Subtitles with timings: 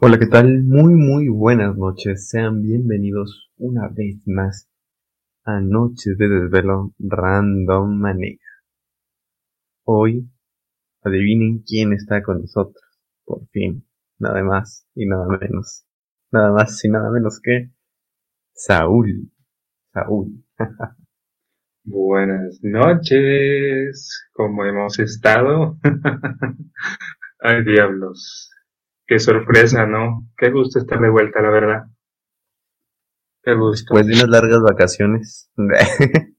[0.00, 0.62] Hola, ¿qué tal?
[0.62, 2.28] Muy, muy buenas noches.
[2.28, 4.70] Sean bienvenidos una vez más
[5.42, 8.38] a Noches de Desvelo Random Manera.
[9.82, 10.30] Hoy,
[11.02, 12.80] adivinen quién está con nosotros.
[13.24, 13.84] Por fin.
[14.20, 15.84] Nada más y nada menos.
[16.30, 17.72] Nada más y nada menos que
[18.54, 19.32] Saúl.
[19.92, 20.44] Saúl.
[21.82, 24.28] Buenas noches.
[24.32, 25.76] ¿Cómo hemos estado?
[27.40, 28.52] Ay, diablos.
[29.08, 30.28] Qué sorpresa, ¿no?
[30.36, 31.84] Qué gusto estar de vuelta, la verdad.
[33.42, 33.94] Qué gusto.
[33.94, 35.50] Después de unas largas vacaciones.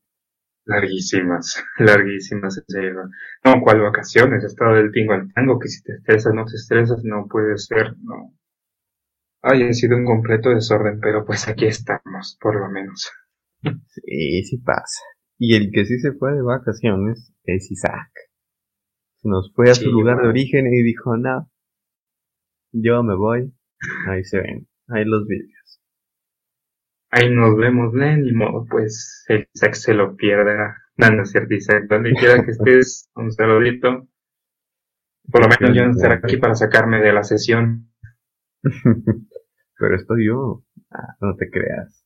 [0.66, 2.94] larguísimas, larguísimas, en serio.
[3.44, 4.44] No, ¿cuál vacaciones?
[4.44, 7.58] He estado del tingo al tango, que si te estresas, no te estresas, no puede
[7.58, 8.36] ser, no.
[9.42, 13.12] Ay, ha sido un completo desorden, pero pues aquí estamos, por lo menos.
[13.88, 15.02] Sí, sí pasa.
[15.40, 18.12] Y el que sí se fue de vacaciones es Isaac.
[19.16, 21.50] Se nos fue a su lugar de origen y dijo, no,
[22.72, 23.54] yo me voy.
[24.08, 25.82] Ahí se ven, ahí los vídeos.
[27.12, 30.78] Ahí nos vemos, Len, y modo, pues el Isaac se lo pierda.
[30.98, 34.08] No, no es cierto, Isaac, donde quiera que estés, un saludito.
[35.32, 37.92] Por lo menos yo no estaré aquí para sacarme de la sesión.
[38.64, 40.64] Pero estoy yo.
[41.22, 42.06] No te creas.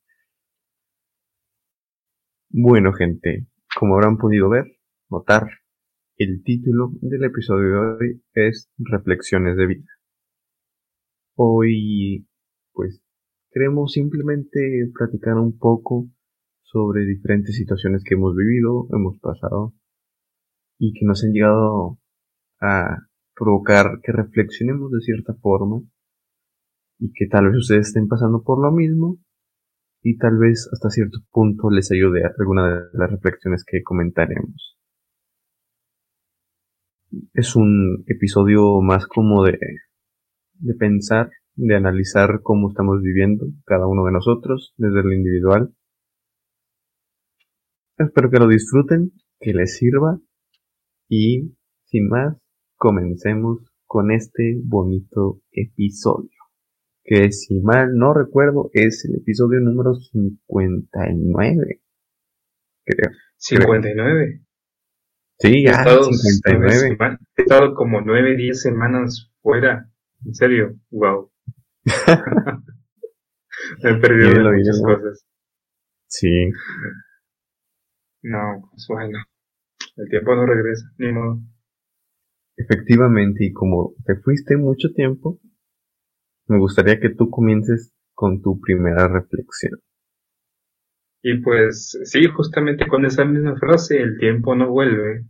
[2.50, 3.48] Bueno, gente,
[3.78, 4.66] como habrán podido ver,
[5.10, 5.50] notar,
[6.18, 9.86] el título del episodio de hoy es Reflexiones de vida.
[11.36, 12.28] Hoy,
[12.74, 13.02] pues,
[13.52, 16.08] queremos simplemente platicar un poco
[16.62, 19.74] sobre diferentes situaciones que hemos vivido, hemos pasado
[20.78, 22.00] y que nos han llegado
[22.62, 25.82] a provocar que reflexionemos de cierta forma
[27.00, 29.18] y que tal vez ustedes estén pasando por lo mismo
[30.04, 34.78] y tal vez hasta cierto punto les ayude a alguna de las reflexiones que comentaremos.
[37.34, 39.58] Es un episodio más como de
[40.64, 45.74] de pensar, de analizar cómo estamos viviendo cada uno de nosotros desde lo individual.
[47.98, 50.20] Espero que lo disfruten, que les sirva
[51.10, 52.38] y sin más,
[52.76, 56.32] comencemos con este bonito episodio.
[57.04, 61.82] Que si mal no recuerdo es el episodio número 59.
[62.86, 63.12] Creo.
[63.38, 64.42] 59.
[65.38, 66.98] Sí, ya, 59.
[67.36, 69.93] He estado como 9, 10 semanas fuera.
[70.26, 71.32] En serio, wow.
[73.84, 75.26] Me he perdido muchas cosas.
[76.08, 76.50] Sí.
[78.24, 79.20] No, pues bueno.
[79.96, 81.40] El tiempo no regresa, ni modo.
[82.56, 85.40] Efectivamente, y como te fuiste mucho tiempo,
[86.48, 89.80] me gustaría que tú comiences con tu primera reflexión.
[91.22, 95.26] Y pues sí, justamente con esa misma frase, el tiempo no vuelve.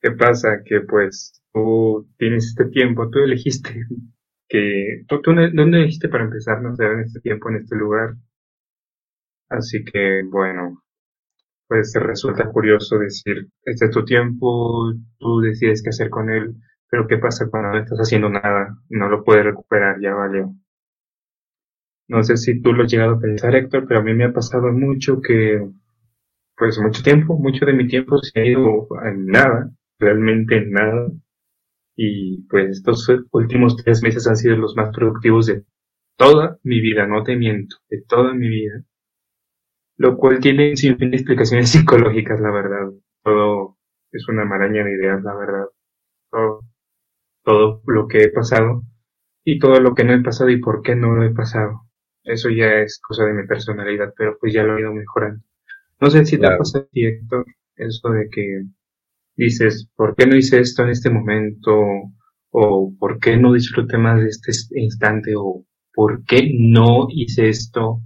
[0.00, 0.62] ¿Qué pasa?
[0.64, 3.86] Que pues tú tienes este tiempo, tú elegiste
[4.48, 8.14] que, tú, ¿dónde elegiste para empezar, no sé, en este tiempo, en este lugar?
[9.48, 10.82] Así que, bueno,
[11.68, 16.54] pues resulta curioso decir, este es tu tiempo, tú decides qué hacer con él,
[16.90, 18.76] pero ¿qué pasa cuando no estás haciendo nada?
[18.90, 20.54] No lo puedes recuperar, ya valió.
[22.08, 24.32] No sé si tú lo has llegado a pensar, Héctor, pero a mí me ha
[24.32, 25.66] pasado mucho que,
[26.56, 31.08] pues mucho tiempo, mucho de mi tiempo se ha ido en nada, realmente en nada.
[31.96, 35.64] Y pues estos últimos tres meses han sido los más productivos de
[36.16, 38.82] toda mi vida, no te miento, de toda mi vida.
[39.96, 42.90] Lo cual tiene sin fin de explicaciones psicológicas, la verdad.
[43.22, 43.78] Todo
[44.10, 45.66] es una maraña de ideas, la verdad.
[46.30, 46.60] Todo,
[47.44, 48.82] todo lo que he pasado
[49.44, 51.82] y todo lo que no he pasado y por qué no lo he pasado.
[52.24, 55.44] Eso ya es cosa de mi personalidad, pero pues ya lo he ido mejorando.
[56.00, 58.64] No sé si te ha pasado, Héctor, eso de que
[59.36, 61.72] dices, ¿por qué no hice esto en este momento?
[62.50, 65.32] ¿O por qué no disfruté más de este instante?
[65.36, 68.00] ¿O por qué no hice esto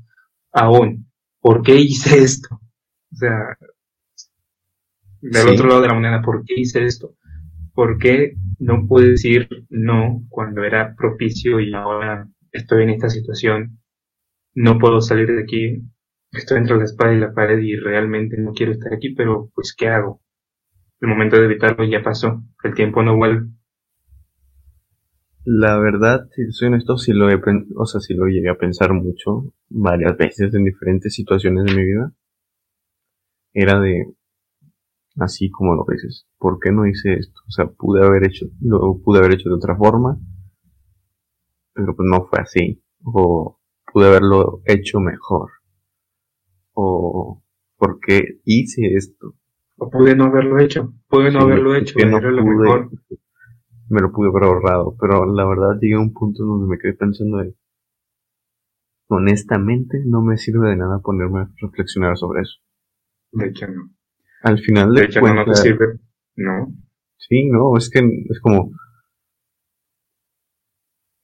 [0.52, 1.10] aún?
[1.40, 2.60] ¿Por qué hice esto?
[3.12, 3.56] O sea,
[5.20, 7.16] del otro lado de la moneda, ¿por qué hice esto?
[7.74, 13.78] ¿Por qué no pude decir no cuando era propicio y ahora estoy en esta situación?
[14.54, 15.82] No puedo salir de aquí,
[16.32, 19.74] estoy entre la espada y la pared y realmente no quiero estar aquí, pero pues
[19.76, 20.22] ¿qué hago?
[21.00, 23.48] El momento de evitarlo ya pasó, el tiempo no vuelve.
[25.44, 27.40] La verdad, si soy honesto, si lo he,
[27.76, 31.84] o sea, si lo llegué a pensar mucho, varias veces en diferentes situaciones de mi
[31.84, 32.12] vida,
[33.52, 34.12] era de,
[35.18, 37.40] así como lo dices, ¿por qué no hice esto?
[37.46, 40.18] O sea, pude haber hecho, lo pude haber hecho de otra forma,
[41.74, 43.60] pero pues no fue así, o
[43.92, 45.50] pude haberlo hecho mejor,
[46.72, 47.40] o
[47.76, 49.34] ¿por qué hice esto?
[49.78, 52.90] O pude no haberlo hecho, pude no haberlo hecho, no era lo mejor.
[53.88, 56.94] me lo pude haber ahorrado, pero la verdad llegué a un punto donde me quedé
[56.94, 57.54] pensando de,
[59.08, 62.58] honestamente no me sirve de nada ponerme a reflexionar sobre eso.
[63.32, 63.90] De hecho no.
[64.42, 66.00] Al final de, de, hecho cuentas, no te sirve.
[66.36, 66.72] No.
[67.16, 68.72] sí, no, es que es como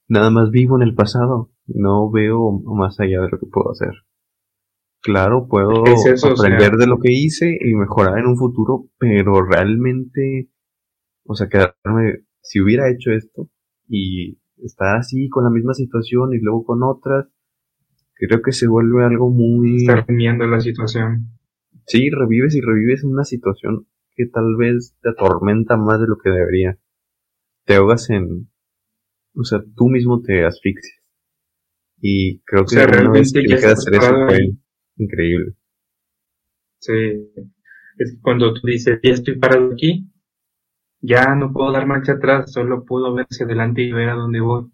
[0.07, 3.93] nada más vivo en el pasado, no veo más allá de lo que puedo hacer.
[5.03, 8.37] Claro, puedo Es eso, o sea- aprender de lo que hice y mejorar en un
[8.37, 10.49] futuro, pero realmente,
[11.25, 13.49] o sea, quedarme, si hubiera hecho esto
[13.87, 17.27] y estar así con la misma situación y luego con otras,
[18.15, 19.81] creo que se vuelve algo muy...
[19.81, 21.37] Estar viendo la situación.
[21.85, 23.85] Sí, revives y revives una situación
[24.15, 26.77] que tal vez te atormenta más de lo que debería.
[27.65, 28.49] Te ahogas en...
[29.35, 31.01] O sea, tú mismo te asfixias.
[31.99, 34.62] Y creo que sea, una vez realmente que ya hacer eso fue.
[34.97, 35.53] Increíble.
[36.79, 37.31] Sí.
[37.97, 40.11] Es cuando tú dices, ya estoy parado aquí,
[41.01, 44.39] ya no puedo dar marcha atrás, solo puedo ver hacia adelante y ver a dónde
[44.41, 44.71] voy.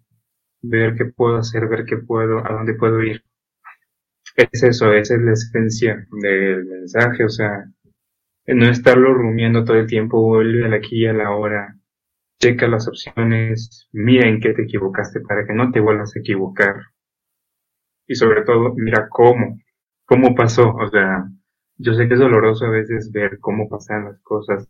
[0.62, 3.24] Ver qué puedo hacer, ver qué puedo, a dónde puedo ir.
[4.36, 7.64] Es eso, esa es la esencia del mensaje, o sea,
[8.46, 11.76] no estarlo rumiando todo el tiempo, vuelve al aquí y a la hora,
[12.40, 16.76] checa las opciones, mira en qué te equivocaste para que no te vuelvas a equivocar.
[18.06, 19.58] Y sobre todo, mira cómo,
[20.10, 21.24] cómo pasó, o sea,
[21.78, 24.68] yo sé que es doloroso a veces ver cómo pasan las cosas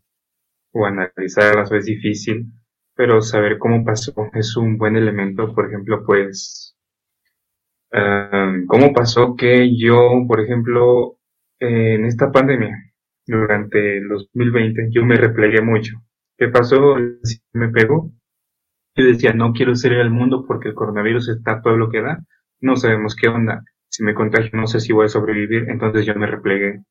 [0.72, 2.52] o analizarlas o es difícil,
[2.94, 6.76] pero saber cómo pasó es un buen elemento, por ejemplo, pues,
[7.90, 11.16] em, cómo pasó que yo, por ejemplo,
[11.58, 12.76] en esta pandemia,
[13.26, 15.94] durante el 2020, yo me replegué mucho.
[16.36, 16.96] ¿Qué pasó?
[17.52, 18.12] Me pegó.
[18.96, 22.18] Yo decía, no quiero salir al mundo porque el coronavirus está todo lo que da.
[22.60, 23.64] No sabemos qué onda.
[23.90, 25.68] Si me contagio, no sé si voy a sobrevivir.
[25.68, 26.82] Entonces yo me replegué.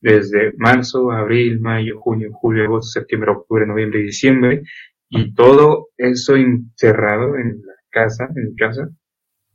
[0.00, 4.62] Desde marzo, abril, mayo, junio, julio, agosto, septiembre, octubre, noviembre diciembre.
[5.08, 8.88] Y todo eso encerrado en la casa, en mi casa.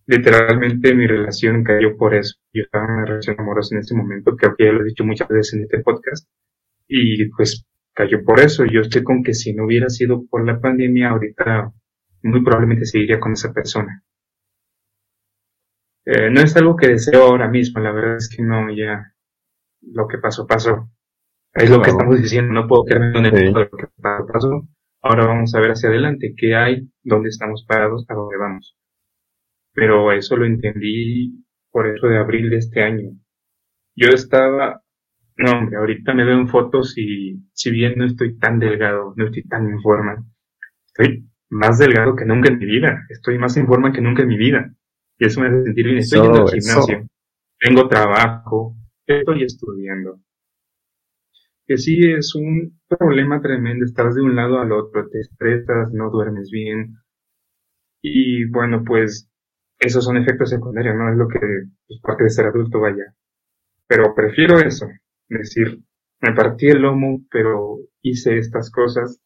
[0.07, 2.35] Literalmente mi relación cayó por eso.
[2.53, 5.27] Yo estaba en una relación amorosa en ese momento, que ya lo he dicho muchas
[5.29, 6.27] veces en este podcast.
[6.87, 8.65] Y pues cayó por eso.
[8.65, 11.71] Yo estoy con que si no hubiera sido por la pandemia, ahorita
[12.23, 14.03] muy probablemente seguiría con esa persona.
[16.05, 19.11] Eh, no es algo que deseo ahora mismo, la verdad es que no, ya
[19.81, 20.89] lo que pasó, pasó.
[21.53, 23.51] Es lo que estamos diciendo, no puedo quedarme con el Sí.
[23.51, 24.67] lo que pasó, pasó.
[25.01, 28.75] Ahora vamos a ver hacia adelante, qué hay, dónde estamos parados, a dónde vamos.
[29.73, 33.11] Pero eso lo entendí por eso de abril de este año.
[33.95, 34.81] Yo estaba,
[35.37, 39.25] no hombre, ahorita me veo en fotos y si bien no estoy tan delgado, no
[39.25, 40.25] estoy tan en forma,
[40.87, 44.29] estoy más delgado que nunca en mi vida, estoy más en forma que nunca en
[44.29, 44.73] mi vida.
[45.17, 46.81] Y eso me hace sentir bien, estoy yendo al eso.
[46.81, 47.07] gimnasio,
[47.59, 48.75] tengo trabajo,
[49.05, 50.19] estoy estudiando.
[51.65, 56.11] Que sí es un problema tremendo, estás de un lado al otro, te estresas, no
[56.11, 56.97] duermes bien.
[58.01, 59.29] Y bueno, pues
[59.79, 61.39] esos son efectos secundarios, no es lo que
[61.87, 63.15] es parte de ser adulto, vaya.
[63.87, 64.87] Pero prefiero eso,
[65.27, 65.79] decir,
[66.21, 69.19] me partí el lomo, pero hice estas cosas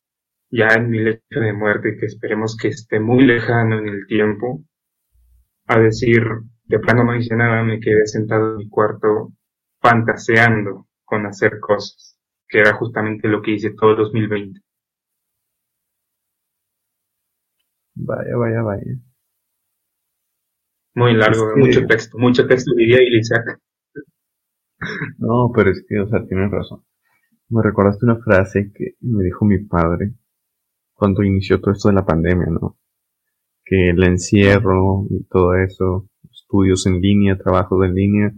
[0.52, 4.64] ya en mi lecho de muerte, que esperemos que esté muy lejano en el tiempo,
[5.70, 6.22] a decir,
[6.66, 9.32] de plano no hice nada, me quedé sentado en mi cuarto
[9.82, 14.62] fantaseando con hacer cosas, que era justamente lo que hice todo el 2020.
[17.96, 18.96] Vaya, vaya, vaya.
[20.94, 23.58] Muy largo, Es que- mucho texto, mucho texto diría Ilisac.
[25.18, 26.84] No, pero es que, o sea, tienes razón.
[27.50, 30.14] Me recordaste una frase que me dijo mi padre
[30.96, 32.79] cuando inició todo esto de la pandemia, ¿no?
[33.70, 38.34] Que el encierro y todo eso, estudios en línea, trabajos en línea,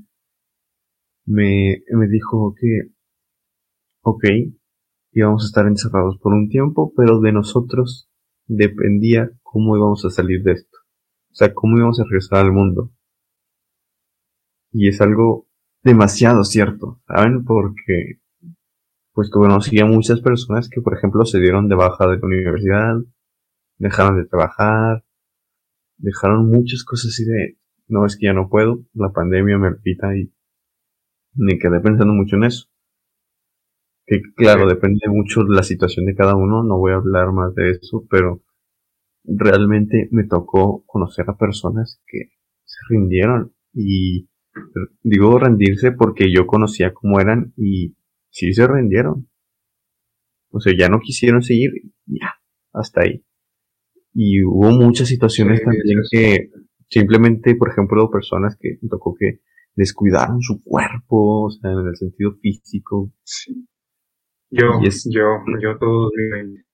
[1.25, 2.91] me, me dijo que,
[4.01, 4.25] ok,
[5.13, 8.09] íbamos a estar encerrados por un tiempo, pero de nosotros
[8.45, 10.77] dependía cómo íbamos a salir de esto.
[11.31, 12.91] O sea, cómo íbamos a regresar al mundo.
[14.73, 15.47] Y es algo
[15.81, 17.45] demasiado cierto, ¿saben?
[17.45, 18.19] Porque
[19.13, 22.95] pues conocí a muchas personas que, por ejemplo, se dieron de baja de la universidad,
[23.77, 25.03] dejaron de trabajar,
[26.01, 30.15] dejaron muchas cosas así de, no, es que ya no puedo, la pandemia me pita
[30.17, 30.31] y
[31.33, 32.67] me quedé pensando mucho en eso.
[34.05, 34.75] Que claro, Sí.
[34.75, 38.05] depende mucho de la situación de cada uno, no voy a hablar más de eso,
[38.09, 38.41] pero
[39.23, 42.31] realmente me tocó conocer a personas que
[42.65, 44.27] se rindieron y
[45.03, 47.95] digo rendirse porque yo conocía cómo eran y
[48.29, 49.29] sí se rindieron.
[50.49, 51.71] O sea, ya no quisieron seguir,
[52.05, 52.33] ya,
[52.73, 53.23] hasta ahí.
[54.13, 56.49] Y hubo muchas situaciones Sí, también que
[56.89, 59.39] simplemente, por ejemplo, personas que tocó que
[59.75, 63.11] descuidaron su cuerpo, o sea, en el sentido físico.
[63.23, 63.67] Sí.
[64.51, 65.23] Yo, es- yo,
[65.61, 66.65] yo todo 2020.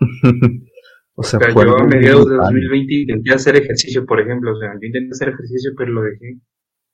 [1.16, 4.86] O sea, yo a mediados de 2020 intenté hacer ejercicio, por ejemplo, o sea, yo
[4.86, 6.38] intenté hacer ejercicio, pero lo dejé.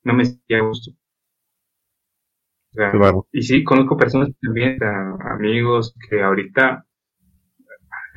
[0.03, 0.91] No me sentía a gusto.
[0.91, 2.91] O sea,
[3.31, 6.85] Y sí, conozco personas también, amigos que ahorita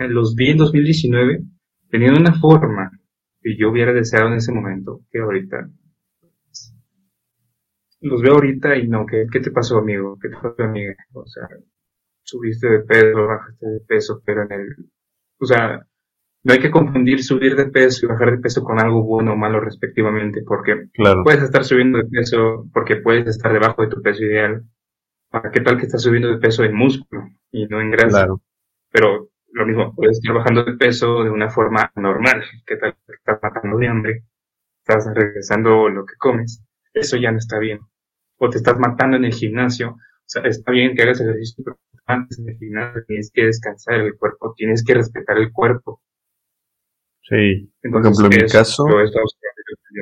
[0.08, 1.42] los vi en 2019
[1.94, 2.90] teniendo una forma
[3.40, 5.68] que yo hubiera deseado en ese momento, que ahorita
[8.00, 10.18] los veo ahorita y no, ¿qué, qué te pasó amigo?
[10.20, 10.96] ¿Qué te pasó amiga?
[11.12, 11.46] O sea,
[12.24, 14.76] subiste de peso, bajaste de peso, pero en el,
[15.38, 15.86] o sea,
[16.42, 19.36] no hay que confundir subir de peso y bajar de peso con algo bueno o
[19.36, 20.88] malo respectivamente, porque
[21.22, 24.64] puedes estar subiendo de peso porque puedes estar debajo de tu peso ideal.
[25.30, 28.26] ¿Para qué tal que estás subiendo de peso en músculo y no en grasa?
[28.90, 32.42] Pero lo mismo, puedes estar bajando de peso de una forma normal.
[32.66, 34.24] ¿Qué tal que estás matando de hambre?
[34.86, 36.62] Estás regresando lo que comes.
[36.92, 37.80] Eso ya no está bien.
[38.38, 39.90] O te estás matando en el gimnasio.
[39.90, 43.94] O sea, está bien que hagas ejercicio, pero antes en el gimnasio tienes que descansar
[44.00, 46.00] el cuerpo, tienes que respetar el cuerpo
[47.26, 48.84] Sí, por ejemplo, en mi caso,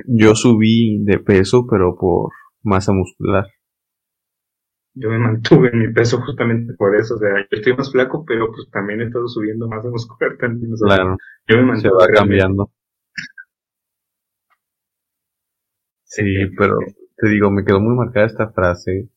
[0.09, 2.33] yo subí de peso, pero por
[2.63, 3.47] masa muscular.
[4.95, 8.25] Yo me mantuve en mi peso justamente por eso, o sea, yo estoy más flaco,
[8.27, 10.73] pero pues también he estado subiendo masa muscular también.
[10.75, 11.17] claro,
[11.49, 11.81] yo me mantuve.
[11.83, 12.71] Se va cambiando.
[16.05, 16.23] Sí,
[16.59, 16.77] pero
[17.17, 19.09] te digo, me quedó muy marcada esta frase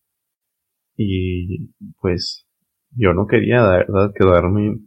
[0.95, 2.47] y pues
[2.91, 4.79] yo no quería, la verdad, quedarme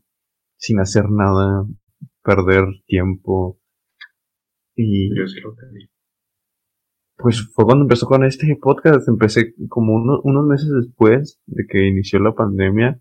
[0.56, 1.66] sin hacer nada
[2.22, 3.58] perder tiempo.
[4.74, 5.10] Y
[7.18, 9.08] pues fue cuando empezó con este podcast.
[9.08, 13.00] Empecé como unos meses después de que inició la pandemia.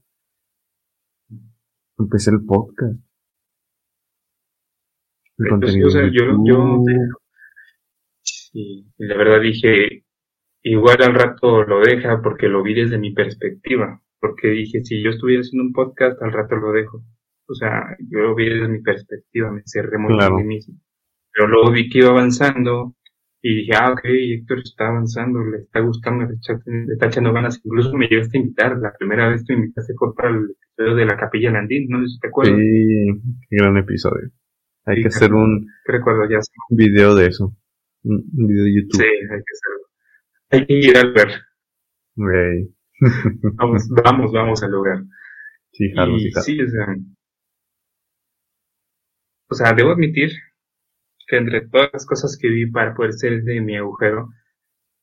[1.99, 2.99] Empecé el podcast.
[5.37, 6.83] El contenido yo, yo,
[8.23, 10.03] sí, la verdad dije,
[10.63, 14.01] igual al rato lo deja porque lo vi desde mi perspectiva.
[14.19, 17.03] Porque dije, si yo estuviera haciendo un podcast, al rato lo dejo.
[17.47, 20.37] O sea, yo lo vi desde mi perspectiva, me cerré muy claro.
[20.37, 20.79] mí mismo.
[21.31, 22.95] Pero luego vi que iba avanzando
[23.41, 27.61] y dije, ah, ok, Héctor está avanzando, le está gustando, le está, echando ganas.
[27.63, 30.95] Incluso me llegaste a invitar, la primera vez que me invitaste fue para el episodio
[30.95, 32.57] de la Capilla Landín, no sé si te acuerdas.
[32.57, 34.31] Sí, qué gran episodio.
[34.85, 36.39] Hay que hacer un recuerdo ya.
[36.69, 37.53] video de eso.
[38.03, 39.01] Un video de YouTube.
[39.01, 39.87] Sí, hay que hacerlo.
[40.49, 41.29] Hay que ir al ver.
[43.55, 45.03] vamos, vamos, vamos al lugar.
[45.73, 46.87] Sí, Carlos, sí, sí, o sea,
[49.49, 50.31] o sea, debo admitir
[51.27, 54.29] que entre todas las cosas que vi para poder ser de mi agujero,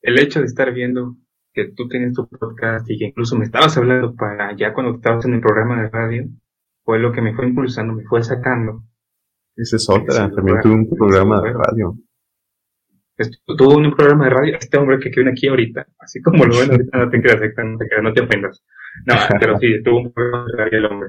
[0.03, 1.17] el hecho de estar viendo
[1.53, 5.25] que tú tenías tu podcast y que incluso me estabas hablando para ya cuando estabas
[5.25, 6.25] en el programa de radio,
[6.83, 8.83] fue lo que me fue impulsando, me fue sacando.
[9.57, 11.95] Esa es otra, también tuve un programa de radio.
[13.57, 16.73] Tuvo un programa de radio, este hombre que viene aquí ahorita, así como lo ven
[16.73, 18.65] ahorita, no te creas, no te, no te ofendas.
[19.07, 21.09] No, pero sí, tuvo un programa de radio el hombre.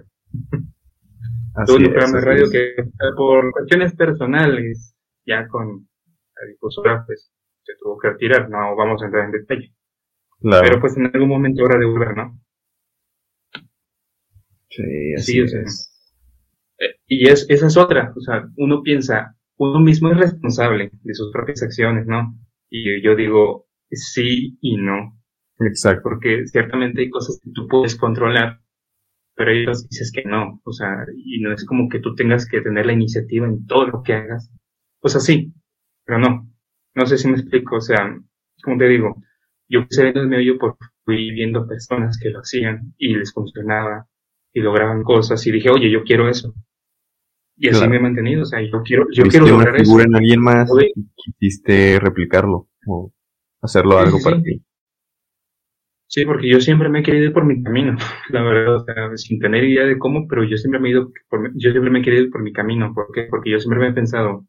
[1.65, 2.75] Tuve un programa de radio que
[3.17, 4.94] por cuestiones personales,
[5.25, 5.87] ya con
[6.35, 7.31] la difusora, pues
[7.63, 9.73] se tuvo que retirar, no vamos a entrar en detalle.
[10.41, 12.39] Pero pues en algún momento habrá de volver, ¿no?
[14.69, 15.91] Sí, así es.
[16.77, 21.13] Eh, y es, esa es otra, o sea, uno piensa, uno mismo es responsable de
[21.13, 22.37] sus propias acciones, ¿no?
[22.69, 25.17] Y yo digo, sí y no.
[25.59, 26.01] Exacto.
[26.03, 28.59] Porque ciertamente hay cosas que tú puedes controlar
[29.35, 32.61] pero ellos dices que no, o sea, y no es como que tú tengas que
[32.61, 34.49] tener la iniciativa en todo lo que hagas.
[35.05, 35.53] O sea, sí,
[36.03, 36.51] pero no.
[36.95, 38.17] No sé si me explico, o sea,
[38.63, 39.21] como te digo,
[39.69, 44.07] yo empecé viendo el medio porque fui viendo personas que lo hacían y les funcionaba
[44.51, 46.55] y lograban cosas y dije, oye, yo quiero eso.
[47.55, 49.99] Y así me he mantenido, o sea, yo quiero, yo quiero lograr eso.
[49.99, 53.13] en alguien más y quisiste replicarlo o
[53.61, 54.59] hacerlo algo para ti.
[56.07, 57.95] Sí, porque yo siempre me he querido ir por mi camino,
[58.29, 61.11] la verdad, o sea, sin tener idea de cómo, pero yo siempre me he ido
[61.29, 63.27] por, yo siempre me he querido ir por mi camino, ¿por qué?
[63.29, 64.47] Porque yo siempre me he pensado,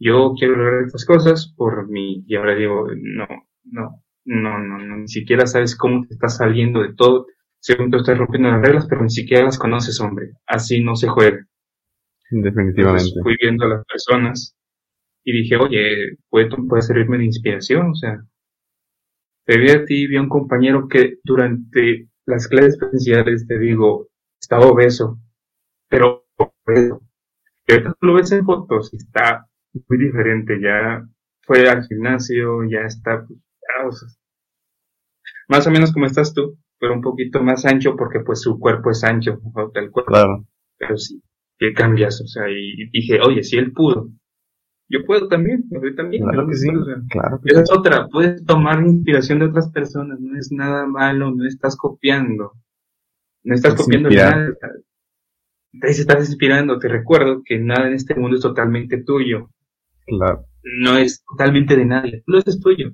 [0.00, 3.26] yo quiero lograr estas cosas por mí, y ahora digo, no,
[3.64, 7.26] no, no, no, no ni siquiera sabes cómo te estás saliendo de todo,
[7.60, 11.08] según tú estás rompiendo las reglas, pero ni siquiera las conoces, hombre, así no se
[11.08, 11.46] juega.
[12.30, 13.20] Definitivamente.
[13.22, 14.56] fui viendo a las personas
[15.22, 18.22] y dije, oye, puede, puede servirme de inspiración, o sea,
[19.44, 24.08] te vi a ti, vi a un compañero que durante las clases presenciales, te digo,
[24.40, 25.18] estaba obeso,
[25.88, 27.02] pero obeso.
[27.66, 31.06] Y ahorita tú lo ves en fotos y está muy diferente, ya
[31.42, 34.18] fue al gimnasio, ya está, pues,
[35.48, 38.90] más o menos como estás tú, pero un poquito más ancho porque pues su cuerpo
[38.90, 39.40] es ancho,
[39.74, 40.10] el cuerpo.
[40.10, 40.46] Claro.
[40.78, 41.22] Pero sí,
[41.58, 44.08] que cambias, o sea, y dije, oye, si él pudo,
[44.88, 46.24] yo puedo también, yo también.
[46.24, 46.68] Claro que sí,
[47.10, 51.46] claro esa es otra, puedes tomar inspiración de otras personas, no es nada malo, no
[51.46, 52.54] estás copiando,
[53.44, 54.52] no estás copiando nada.
[55.72, 59.50] Entonces estás inspirando, te recuerdo que nada en este mundo es totalmente tuyo.
[60.18, 60.44] Claro.
[60.82, 62.90] No es totalmente de nadie, no es tuyo.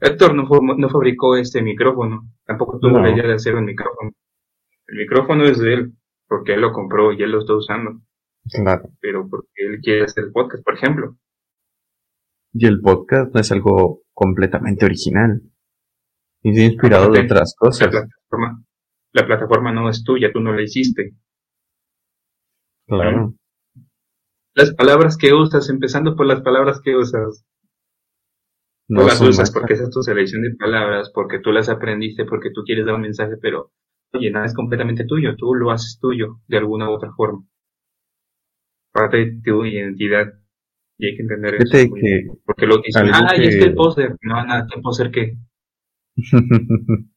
[0.00, 4.10] Héctor no, no fabricó este micrófono, tampoco tuvo la idea de hacer un micrófono.
[4.86, 5.92] El micrófono es de él,
[6.26, 8.00] porque él lo compró y él lo está usando.
[8.50, 8.90] Claro.
[9.00, 11.16] Pero porque él quiere hacer el podcast, por ejemplo.
[12.52, 15.40] Y el podcast no es algo completamente original.
[16.42, 17.86] Es inspirado de otras cosas.
[17.86, 18.64] La plataforma,
[19.12, 21.14] la plataforma no es tuya, tú no la hiciste.
[22.86, 23.34] Claro.
[24.54, 27.46] Las palabras que usas, empezando por las palabras que usas.
[28.88, 32.50] No las usas porque esa es tu selección de palabras, porque tú las aprendiste, porque
[32.50, 33.72] tú quieres dar un mensaje, pero
[34.12, 37.46] oye, nada es completamente tuyo, tú lo haces tuyo de alguna u otra forma.
[38.92, 40.34] Parte de tu identidad.
[40.98, 41.72] Y hay que entender eso.
[41.72, 44.16] Que porque lo dicen, ah, y es que el póster.
[44.20, 45.38] No, nada, ¿qué póster qué?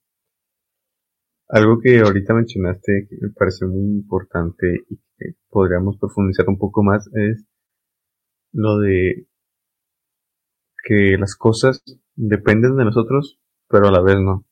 [1.50, 6.84] Algo que ahorita mencionaste que me parece muy importante y que podríamos profundizar un poco
[6.84, 7.46] más es
[8.52, 9.28] lo de
[10.84, 11.84] que las cosas
[12.16, 14.46] dependen de nosotros, pero a la vez no.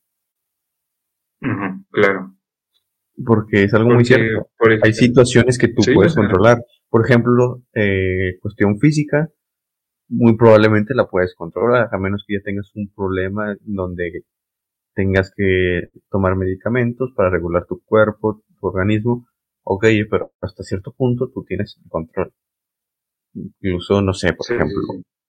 [1.90, 2.34] claro.
[3.24, 4.48] Porque es algo muy cierto.
[4.82, 6.58] Hay situaciones que tú puedes controlar.
[6.90, 9.28] Por ejemplo, eh, cuestión física,
[10.08, 14.24] muy probablemente la puedes controlar, a menos que ya tengas un problema donde
[14.94, 19.26] tengas que tomar medicamentos para regular tu cuerpo, tu organismo.
[19.64, 22.32] Ok, pero hasta cierto punto tú tienes el control.
[23.34, 24.78] Incluso, no sé, por ejemplo,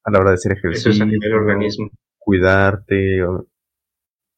[0.03, 1.89] a la hora de hacer ejercicio, organismo.
[2.17, 3.21] cuidarte,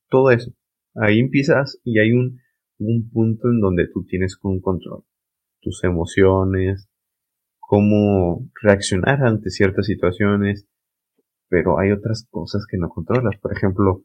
[0.10, 0.51] todo eso.
[0.96, 2.39] Ahí empiezas y hay un,
[2.80, 5.04] un punto en donde tú tienes un control.
[5.62, 6.88] Tus emociones,
[7.60, 10.68] cómo reaccionar ante ciertas situaciones,
[11.50, 13.38] pero hay otras cosas que no controlas.
[13.42, 14.04] Por ejemplo,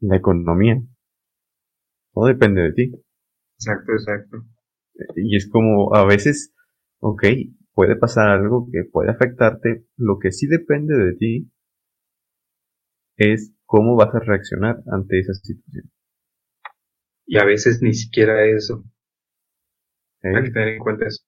[0.00, 0.82] la economía.
[2.12, 2.92] Todo depende de ti.
[3.56, 4.44] Exacto, exacto.
[5.16, 6.54] Y es como a veces,
[7.00, 7.24] ok,
[7.72, 9.86] puede pasar algo que puede afectarte.
[9.96, 11.50] Lo que sí depende de ti
[13.16, 15.90] es cómo vas a reaccionar ante esa situación.
[17.26, 18.84] Y a veces ni siquiera eso.
[20.22, 21.24] Hay que tener en cuenta eso.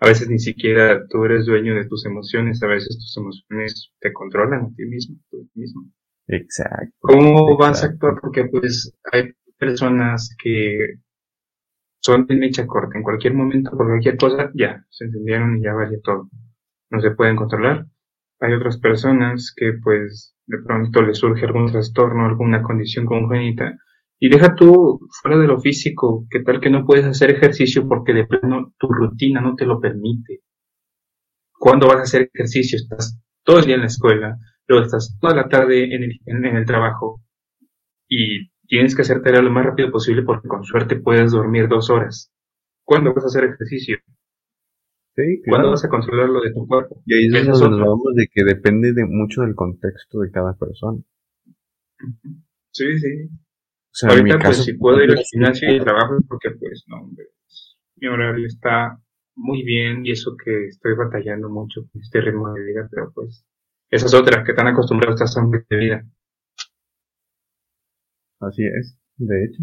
[0.00, 4.12] A veces ni siquiera tú eres dueño de tus emociones, a veces tus emociones te
[4.12, 5.16] controlan a ti mismo,
[5.54, 5.92] mismo.
[6.26, 6.96] Exacto.
[7.00, 8.14] ¿Cómo vas a actuar?
[8.20, 11.01] Porque pues hay personas que
[12.02, 15.72] son de mecha corta, en cualquier momento, por cualquier cosa, ya, se entendieron y ya
[15.72, 16.28] vale todo.
[16.90, 17.86] No se pueden controlar.
[18.40, 23.78] Hay otras personas que pues de pronto les surge algún trastorno, alguna condición congénita,
[24.18, 28.12] y deja tú fuera de lo físico, que tal que no puedes hacer ejercicio porque
[28.12, 30.40] de plano tu rutina no te lo permite.
[31.52, 32.76] ¿Cuándo vas a hacer ejercicio?
[32.76, 37.20] Estás todo el día en la escuela, luego estás toda la tarde en, el trabajo
[38.08, 41.90] y tienes que hacer tarea lo más rápido posible porque con suerte puedes dormir dos
[41.90, 42.32] horas.
[42.84, 43.98] ¿Cuándo vas a hacer ejercicio?
[45.14, 47.02] Sí, ¿Cuándo vas a controlar lo de tu cuerpo?
[47.04, 50.56] Y ahí es donde nos vamos de que depende de mucho del contexto de cada
[50.56, 51.02] persona.
[52.70, 54.06] Sí, sí.
[54.08, 57.26] Ahorita, pues, si puedo ir al gimnasio y trabajo porque, pues, no, hombre,
[57.96, 58.98] mi horario está
[59.34, 63.44] muy bien y eso que estoy batallando mucho con este ritmo de vida, pero pues,
[63.90, 66.06] esa es otra, que están acostumbrados a esta de vida.
[68.42, 69.62] Así es, de hecho.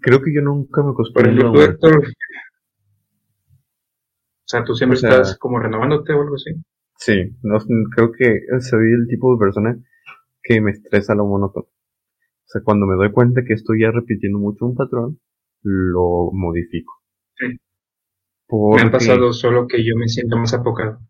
[0.00, 1.34] Creo que yo nunca me acostumbré.
[1.36, 2.00] Por ejemplo,
[4.40, 6.52] o sea, tú siempre estás como renovándote o algo así.
[6.96, 7.58] Sí, no,
[7.94, 9.78] creo que soy el tipo de persona
[10.42, 11.66] que me estresa lo monótono.
[11.66, 15.20] O sea, cuando me doy cuenta que estoy ya repitiendo mucho un patrón,
[15.62, 17.02] lo modifico.
[17.34, 17.58] Sí.
[18.50, 21.00] Me ha pasado solo que yo me siento más apocado.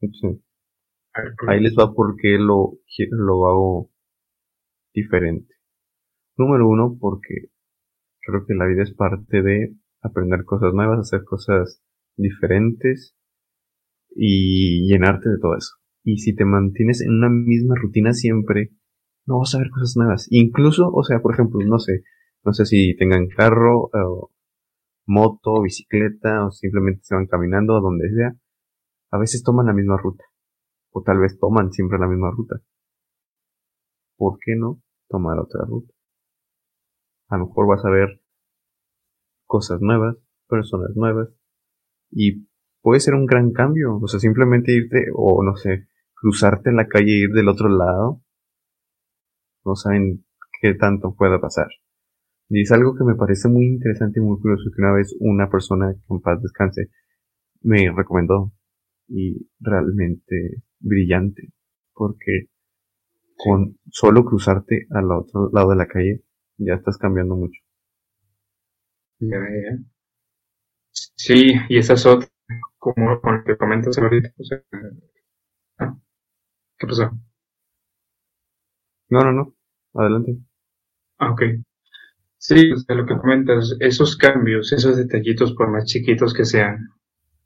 [0.00, 0.40] Sí.
[1.48, 2.78] Ahí les va porque lo,
[3.10, 3.90] lo hago
[4.94, 5.54] diferente.
[6.36, 7.50] Número uno, porque
[8.20, 11.82] creo que la vida es parte de aprender cosas nuevas, hacer cosas
[12.16, 13.16] diferentes
[14.14, 15.74] y llenarte de todo eso.
[16.04, 18.70] Y si te mantienes en una misma rutina siempre,
[19.26, 20.26] no vas a ver cosas nuevas.
[20.30, 22.02] Incluso, o sea, por ejemplo, no sé,
[22.44, 24.30] no sé si tengan carro, o
[25.06, 28.34] moto, bicicleta, o simplemente se van caminando a donde sea.
[29.10, 30.24] A veces toman la misma ruta.
[30.98, 32.56] O tal vez toman siempre la misma ruta.
[34.16, 35.94] ¿Por qué no tomar otra ruta?
[37.28, 38.20] A lo mejor vas a ver
[39.46, 40.16] cosas nuevas,
[40.48, 41.28] personas nuevas,
[42.10, 42.48] y
[42.82, 43.96] puede ser un gran cambio.
[44.02, 47.68] O sea, simplemente irte, o no sé, cruzarte en la calle e ir del otro
[47.68, 48.20] lado,
[49.64, 50.24] no saben
[50.60, 51.68] qué tanto pueda pasar.
[52.48, 55.48] Y es algo que me parece muy interesante y muy curioso que una vez una
[55.48, 56.90] persona con paz descanse
[57.60, 58.52] me recomendó
[59.08, 61.50] y realmente brillante
[61.94, 62.48] porque
[63.36, 66.22] con solo cruzarte al otro lado de la calle
[66.58, 67.60] Ya estás cambiando mucho.
[70.92, 72.28] Sí, y esa es otra,
[72.78, 74.30] como con lo que comentas ahorita.
[74.38, 74.62] O sea,
[75.78, 75.96] ah,
[76.78, 77.10] ¿Qué pasó?
[79.10, 79.54] No, no, no.
[79.94, 80.38] Adelante.
[81.18, 81.42] Ah, ok.
[82.38, 86.88] Sí, o sea, lo que comentas, esos cambios, esos detallitos, por más chiquitos que sean,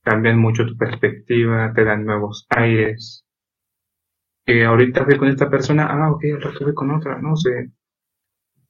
[0.02, 3.24] cambian mucho tu perspectiva, te dan nuevos aires.
[4.44, 7.70] Que ahorita fui con esta persona, ah, ok, al rato con otra, no sé.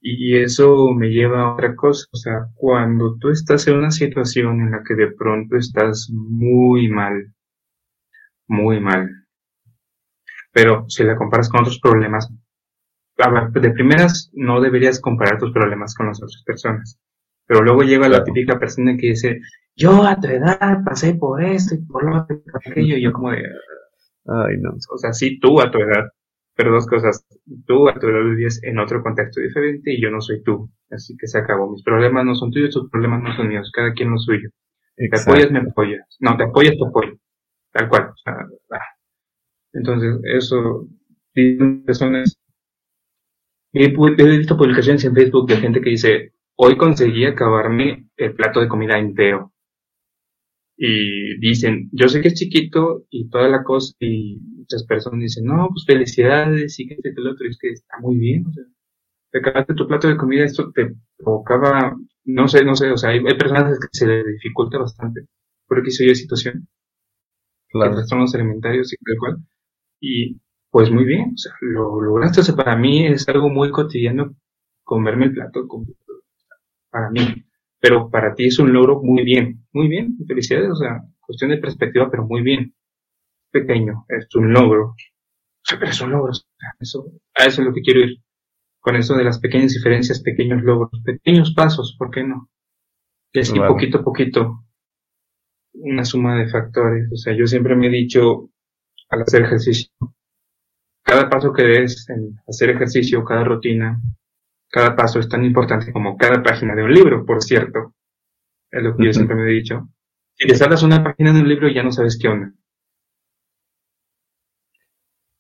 [0.01, 4.61] Y eso me lleva a otra cosa, o sea, cuando tú estás en una situación
[4.61, 7.33] en la que de pronto estás muy mal,
[8.49, 9.09] muy mal,
[10.53, 12.31] pero si la comparas con otros problemas,
[13.53, 16.99] de primeras no deberías comparar tus problemas con las otras personas.
[17.47, 19.41] Pero luego llega la típica persona que dice,
[19.77, 23.13] yo a tu edad pasé por esto y por lo otro por aquello, y yo
[23.13, 23.43] como de...
[24.27, 24.71] Ay, no.
[24.71, 26.11] O sea, sí, tú a tu edad,
[26.55, 27.27] pero dos cosas.
[27.67, 30.71] Tú a tu edad vivías en otro contexto diferente y yo no soy tú.
[30.91, 31.71] Así que se acabó.
[31.71, 33.71] Mis problemas no son tuyos, tus problemas no son míos.
[33.75, 34.51] Cada quien lo suyo.
[34.97, 36.07] Te apoyas, me apoyas.
[36.21, 37.15] No, te apoyas, te apoyo.
[37.73, 38.11] Tal cual.
[38.11, 38.35] O sea,
[38.71, 38.87] ah.
[39.73, 40.87] Entonces, eso,
[41.87, 42.39] personas
[43.73, 48.69] he visto publicaciones en Facebook de gente que dice, hoy conseguí acabarme el plato de
[48.69, 49.52] comida entero.
[50.85, 55.45] Y dicen, yo sé que es chiquito y toda la cosa, y muchas personas dicen,
[55.45, 58.53] no, pues felicidades, y que este el otro, y es que está muy bien, o
[58.53, 58.65] sea,
[59.31, 63.11] te acabaste tu plato de comida, esto te provocaba, no sé, no sé, o sea,
[63.11, 65.29] hay, personas que se les dificulta bastante,
[65.69, 66.67] porque soy yo situación,
[67.71, 67.95] claro.
[67.95, 69.37] trastornos alimentarios y tal cual,
[70.01, 70.41] y
[70.73, 72.41] pues muy bien, o sea, lo lograste.
[72.41, 74.35] O sea, para mí es algo muy cotidiano
[74.83, 75.69] comerme el plato
[76.91, 77.21] para mí.
[77.83, 81.59] Pero para ti es un logro muy bien, muy bien, felicidades, o sea, cuestión de
[81.59, 82.73] perspectiva, pero muy bien.
[83.51, 84.95] Pequeño, es un logro.
[85.69, 86.31] Pero es un logro.
[86.79, 88.19] Eso, a eso es lo que quiero ir.
[88.79, 92.49] Con eso de las pequeñas diferencias, pequeños logros, pequeños pasos, ¿por qué no?
[93.33, 94.65] Y así poquito a poquito,
[95.73, 97.11] una suma de factores.
[97.13, 98.49] O sea, yo siempre me he dicho
[99.09, 99.91] al hacer ejercicio,
[101.03, 104.01] cada paso que des en hacer ejercicio, cada rutina,
[104.73, 107.95] cada paso es tan importante como cada página de un libro, por cierto.
[108.71, 109.89] Es lo que yo siempre me he dicho.
[110.35, 112.53] Si te saltas una página de un libro ya no sabes qué onda.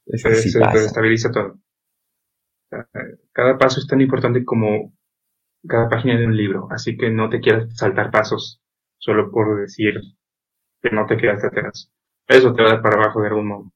[0.07, 1.59] se, se estabiliza todo.
[3.33, 4.92] Cada paso es tan importante como
[5.66, 8.61] cada página de un libro, así que no te quieras saltar pasos
[8.99, 10.01] solo por decir
[10.83, 11.90] que no te quedas atrás.
[12.29, 13.73] Eso te va a dar para abajo de algún modo.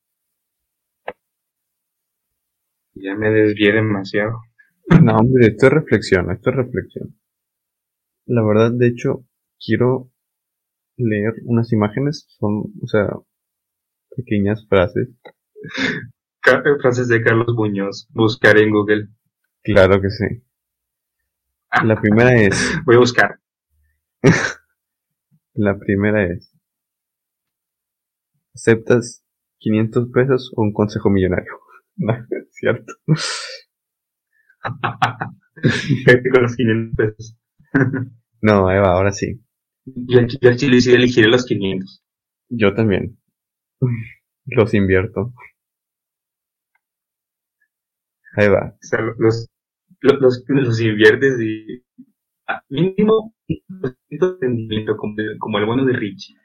[2.95, 4.41] Ya me desvié demasiado.
[4.89, 7.19] No, hombre, esto es reflexión, esto es reflexión.
[8.27, 9.25] La verdad, de hecho,
[9.59, 10.11] quiero
[10.97, 13.09] leer unas imágenes, son, o sea,
[14.17, 15.09] pequeñas frases.
[16.81, 19.09] frases de Carlos Muñoz, buscar en Google.
[19.63, 20.43] Claro que sí.
[21.85, 22.57] La primera es...
[22.85, 23.41] Voy a buscar.
[25.55, 26.53] La primera es...
[28.55, 29.23] ¿Aceptas
[29.59, 31.53] 500 pesos o un consejo millonario?
[31.99, 32.93] No, es cierto.
[36.33, 37.37] con los 500 pesos.
[38.41, 39.41] no, Eva, ahora sí.
[39.85, 42.03] Yo, yo Chile sí elegiré los 500.
[42.49, 43.19] Yo también.
[44.47, 45.33] Los invierto.
[48.37, 48.75] Ahí va.
[48.75, 49.49] O sea, los,
[50.01, 51.85] los, los, inviertes y
[52.47, 53.35] a mínimo
[54.11, 56.37] entendimiento como, como el bueno de Richie.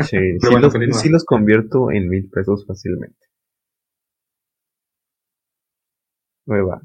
[0.00, 3.26] Sí, sí, los, sí los convierto en mil pesos fácilmente.
[6.46, 6.80] Nueva,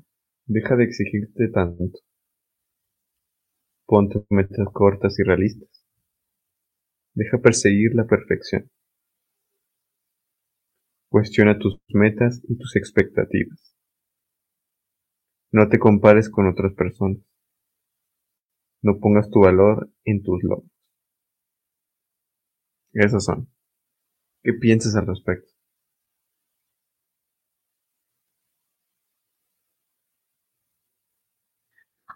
[0.46, 2.00] deja de exigirte tanto.
[3.86, 5.70] Ponte metas cortas y realistas.
[7.14, 8.70] Deja perseguir la perfección.
[11.10, 13.76] Cuestiona tus metas y tus expectativas.
[15.52, 17.20] No te compares con otras personas.
[18.82, 20.72] No pongas tu valor en tus logros.
[22.94, 23.50] Esas son.
[24.42, 25.53] ¿Qué piensas al respecto?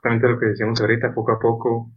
[0.03, 1.91] Lo que decíamos ahorita, poco a poco,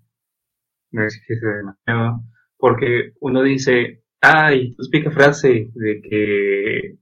[0.92, 2.22] no exigirse demasiado,
[2.56, 6.98] porque uno dice, ay, tú explica frase de que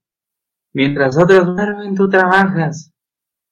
[0.73, 2.93] mientras otros duermen, tú trabajas.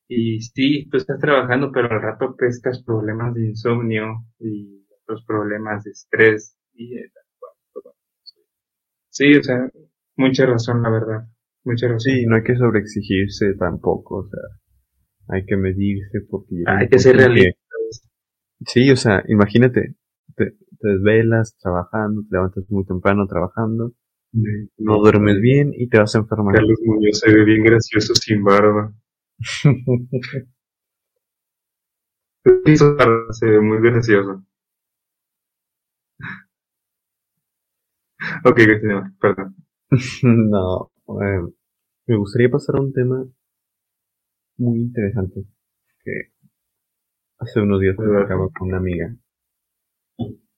[0.08, 5.82] Y sí, tú estás trabajando, pero al rato pescas problemas de insomnio y otros problemas
[5.84, 6.56] de estrés.
[6.74, 6.94] Y,
[9.08, 9.68] sí, o sea,
[10.16, 11.26] mucha razón, la verdad.
[11.64, 12.00] Mucha razón.
[12.00, 14.65] Sí, no hay que sobreexigirse tampoco, o sea
[15.28, 16.62] hay que medirse porque...
[16.66, 17.60] hay que ser realista.
[18.66, 19.94] Sí, o sea, imagínate,
[20.34, 23.92] te, desvelas trabajando, te levantas muy temprano trabajando,
[24.78, 26.54] no duermes bien y te vas a enfermar.
[26.54, 28.92] Carlos Muñoz se ve bien gracioso sin barba.
[33.30, 34.44] Se ve muy gracioso.
[38.44, 38.58] ok,
[39.20, 39.56] perdón.
[40.22, 40.90] no,
[41.22, 41.42] eh,
[42.06, 43.24] me gustaría pasar a un tema
[44.58, 45.44] muy interesante
[46.04, 46.32] que
[47.38, 49.14] hace unos días acabo con una amiga.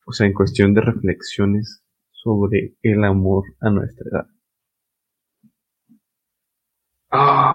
[0.06, 4.26] O sea, en cuestión de reflexiones sobre el amor a nuestra edad.
[7.11, 7.54] Ah.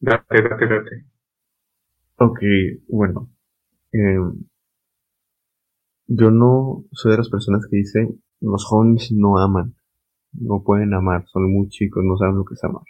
[0.00, 1.06] Date, date, date.
[2.16, 2.40] Ok,
[2.88, 3.30] bueno.
[3.92, 4.44] Em,
[6.06, 9.76] yo no soy de las personas que dicen los jóvenes no aman,
[10.32, 12.84] no pueden amar, son muy chicos, no saben lo que es amar.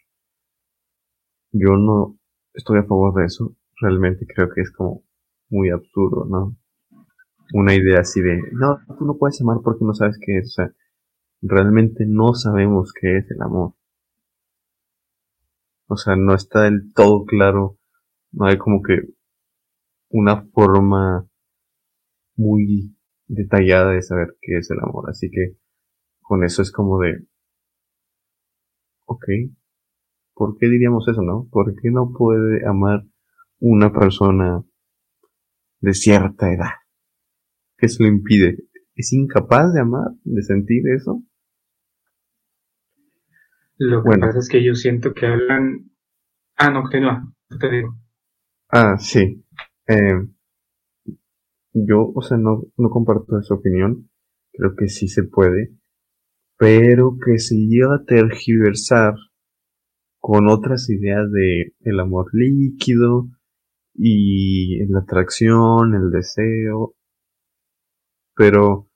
[1.52, 2.18] Yo no
[2.54, 5.04] estoy a favor de eso, realmente creo que es como
[5.50, 6.56] muy absurdo, ¿no?
[7.52, 10.62] Una idea así de, no, tú no puedes amar porque no sabes qué es, o
[10.62, 10.74] sea,
[11.42, 13.74] realmente no sabemos qué es el amor.
[15.88, 17.78] O sea, no está del todo claro,
[18.30, 19.02] no hay como que
[20.08, 21.28] una forma
[22.36, 25.10] muy detallada de saber qué es el amor.
[25.10, 25.56] Así que
[26.20, 27.26] con eso es como de,
[29.04, 29.24] ok,
[30.34, 31.48] ¿por qué diríamos eso, no?
[31.50, 33.04] ¿Por qué no puede amar
[33.58, 34.64] una persona
[35.80, 36.70] de cierta edad?
[37.76, 38.58] ¿Qué se lo impide?
[38.94, 41.22] ¿Es incapaz de amar, de sentir eso?
[43.78, 45.90] Lo que pasa es que yo siento que hablan...
[46.56, 47.96] Ah, no, continúa, te digo.
[48.68, 49.44] Ah, sí.
[49.88, 50.28] Eh,
[51.72, 54.08] yo, o sea, no, no comparto esa opinión.
[54.52, 55.74] Creo que sí se puede.
[56.62, 59.14] Pero que se llega a tergiversar
[60.20, 63.30] con otras ideas de el amor líquido
[63.94, 66.94] y la atracción, el deseo.
[68.36, 68.88] Pero,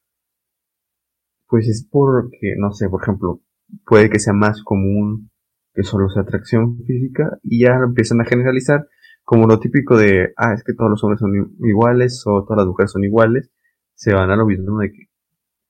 [1.48, 3.40] pues es porque, no sé, por ejemplo,
[3.85, 5.33] puede que sea más común
[5.74, 8.87] que solo sea atracción física y ya empiezan a generalizar
[9.24, 11.33] como lo típico de, ah, es que todos los hombres son
[11.66, 13.50] iguales o todas las mujeres son iguales,
[13.94, 15.09] se van a lo mismo de que,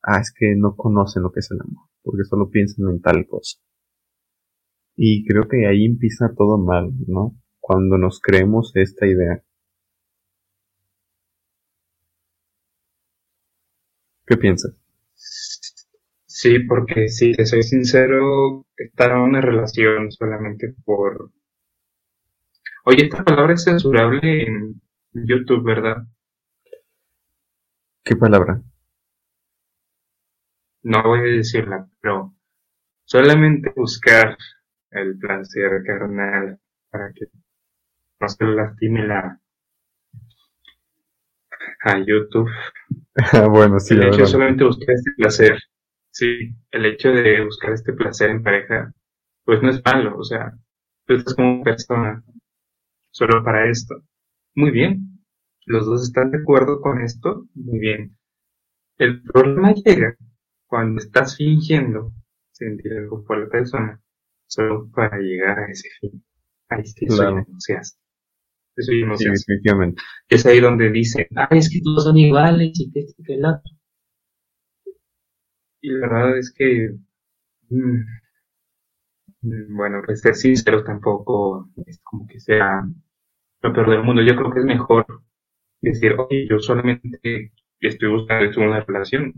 [0.03, 3.27] ah, es que no conocen lo que es el amor, porque solo piensan en tal
[3.27, 3.59] cosa.
[4.97, 7.37] Y creo que ahí empieza todo mal, ¿no?
[7.61, 9.43] Cuando nos creemos esta idea.
[14.25, 14.73] ¿Qué piensas?
[16.27, 21.33] Sí, porque si te soy sincero, estar en una relación solamente por
[22.85, 24.81] Oye, esta palabra es censurable en
[25.13, 26.07] YouTube, ¿verdad?
[28.05, 28.63] ¿Qué palabra?
[30.87, 32.33] No voy a decirla, pero
[33.05, 34.39] solamente buscar
[34.93, 37.27] el placer carnal para que
[38.21, 39.41] no se lastime la
[41.81, 42.49] a YouTube.
[43.51, 43.95] bueno, sí.
[43.95, 45.59] El hecho de solamente buscar este placer,
[46.13, 48.93] sí, el hecho de buscar este placer en pareja,
[49.45, 50.53] pues no es malo, o sea,
[51.05, 52.23] tú estás como persona,
[53.11, 54.05] solo para esto.
[54.55, 55.19] Muy bien.
[55.65, 57.49] Los dos están de acuerdo con esto.
[57.55, 58.17] Muy bien.
[58.99, 60.15] El problema llega
[60.67, 62.13] cuando estás fingiendo
[62.53, 64.01] sentir algo por la persona
[64.47, 66.25] solo para llegar a ese fin.
[66.69, 67.45] Ahí sí claro.
[67.59, 67.77] soy
[68.79, 70.03] Soy sí, definitivamente.
[70.29, 73.45] Es ahí donde dice, ah, es que todos son iguales y que este que el
[73.45, 73.73] otro.
[75.81, 76.91] Y la verdad es que,
[77.71, 78.01] mm,
[79.43, 82.83] mm, bueno, pues ser sincero tampoco es como que sea
[83.63, 84.23] lo peor del mundo.
[84.23, 85.07] Yo creo que es mejor
[85.81, 89.35] decir, oye, yo solamente estoy buscando una relación.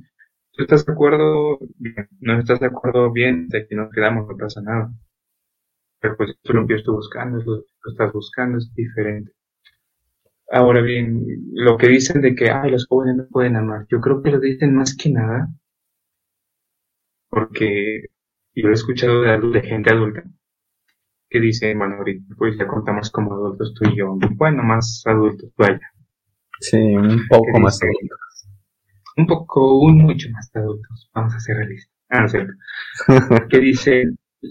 [0.59, 1.59] ¿Tú estás de acuerdo?
[1.79, 2.07] Bien.
[2.21, 3.11] ¿No estás de acuerdo?
[3.11, 4.93] Bien, de aquí nos quedamos, no pasa nada.
[6.01, 9.31] Pero pues tú lo que estoy buscando, lo que estás buscando es diferente.
[10.53, 14.21] Ahora bien, lo que dicen de que, ay, los jóvenes no pueden amar, yo creo
[14.23, 15.49] que lo dicen más que nada
[17.31, 18.03] porque
[18.55, 20.25] yo he escuchado de, de gente adulta
[21.31, 25.51] que dice, bueno, ahorita pues ya contamos como adultos tú y yo, bueno, más adultos,
[25.57, 25.81] vaya.
[26.61, 28.19] Sí, un poco más adultos.
[29.19, 31.95] Un poco, un mucho más adultos, vamos a ser realistas.
[32.09, 32.53] Ah, no cierto.
[33.51, 34.05] que dice,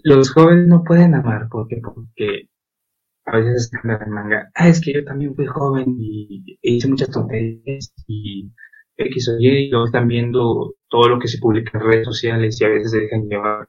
[0.04, 2.50] los jóvenes no pueden amar, porque Porque
[3.26, 7.10] a veces están en manga, ah, es que yo también fui joven y, hice muchas
[7.12, 8.52] tonterías y
[8.98, 12.60] X o Y, y luego están viendo todo lo que se publica en redes sociales
[12.62, 13.68] y a veces se dejan llevar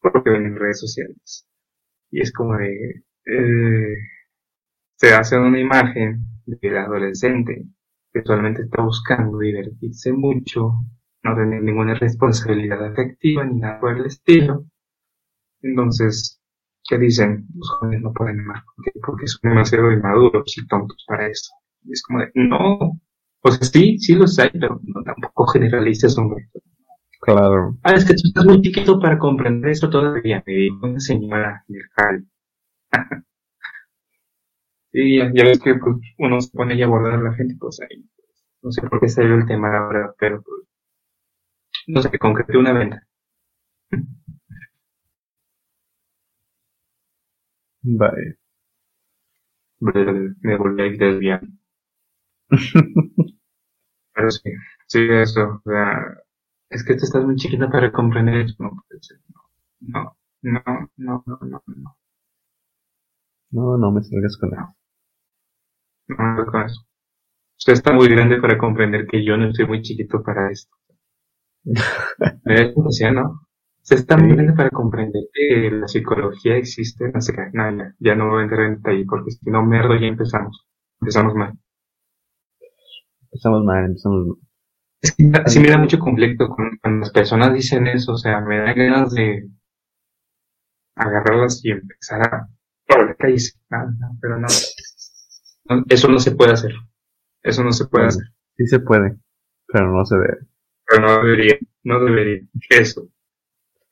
[0.00, 1.46] por lo que ven en redes sociales
[2.10, 3.96] y es como de, eh,
[4.96, 7.64] se hace una imagen del adolescente
[8.12, 10.72] que actualmente está buscando divertirse mucho,
[11.22, 14.64] no tener ninguna responsabilidad afectiva ni nada por el estilo.
[15.62, 16.40] Entonces,
[16.88, 17.46] ¿qué dicen?
[17.54, 18.62] Los jóvenes no pueden amar
[19.04, 21.52] porque, son demasiado inmaduros y tontos para eso.
[21.84, 23.00] Y es como de, no,
[23.42, 26.48] o sea, sí, sí los hay, pero no tampoco generalistas, hombre.
[27.20, 27.76] Claro.
[27.82, 31.64] Ah, es que tú estás muy chiquito para comprender eso todavía, me dijo una señora
[31.68, 32.26] del
[34.92, 37.80] Y ya, ya, ves que pues, uno se pone a abordar a la gente, pues
[37.80, 38.04] ahí.
[38.62, 40.62] No sé por qué salió el tema, verdad, pero pues.
[41.88, 43.06] No sé, concreté una venta.
[47.82, 48.38] Vale.
[49.80, 51.52] Me volví a ir desviando.
[54.14, 54.50] pero sí,
[54.86, 55.60] sí, eso.
[55.64, 55.98] O sea,
[56.70, 58.56] es que tú estás muy chiquita para comprender eso.
[58.60, 58.70] No
[59.80, 60.62] No, no,
[60.96, 61.96] no, no, no, no.
[63.52, 64.74] No, no me salgas con eso.
[66.18, 66.86] No, eso.
[67.58, 70.74] Usted está muy grande para comprender que yo no estoy muy chiquito para esto.
[72.44, 72.74] Es
[73.12, 73.40] ¿no?
[73.82, 77.10] Usted está muy grande para comprender que la psicología existe.
[77.12, 79.64] No sé qué, no, ya, ya no voy a entrar en detalle porque si no
[79.64, 80.66] merdo ya empezamos.
[81.00, 81.58] Empezamos mal.
[83.24, 84.36] Empezamos mal, empezamos mal.
[85.02, 88.58] Es que así me da mucho conflicto cuando las personas dicen eso, o sea, me
[88.58, 89.48] da ganas de
[90.96, 92.48] agarrarlas y empezar a
[94.20, 94.48] pero no.
[95.88, 96.72] Eso no se puede hacer.
[97.42, 98.24] Eso no se puede hacer.
[98.56, 99.16] Sí se puede,
[99.66, 100.38] pero no se debe.
[100.86, 102.42] Pero no debería, no debería.
[102.68, 103.08] Eso.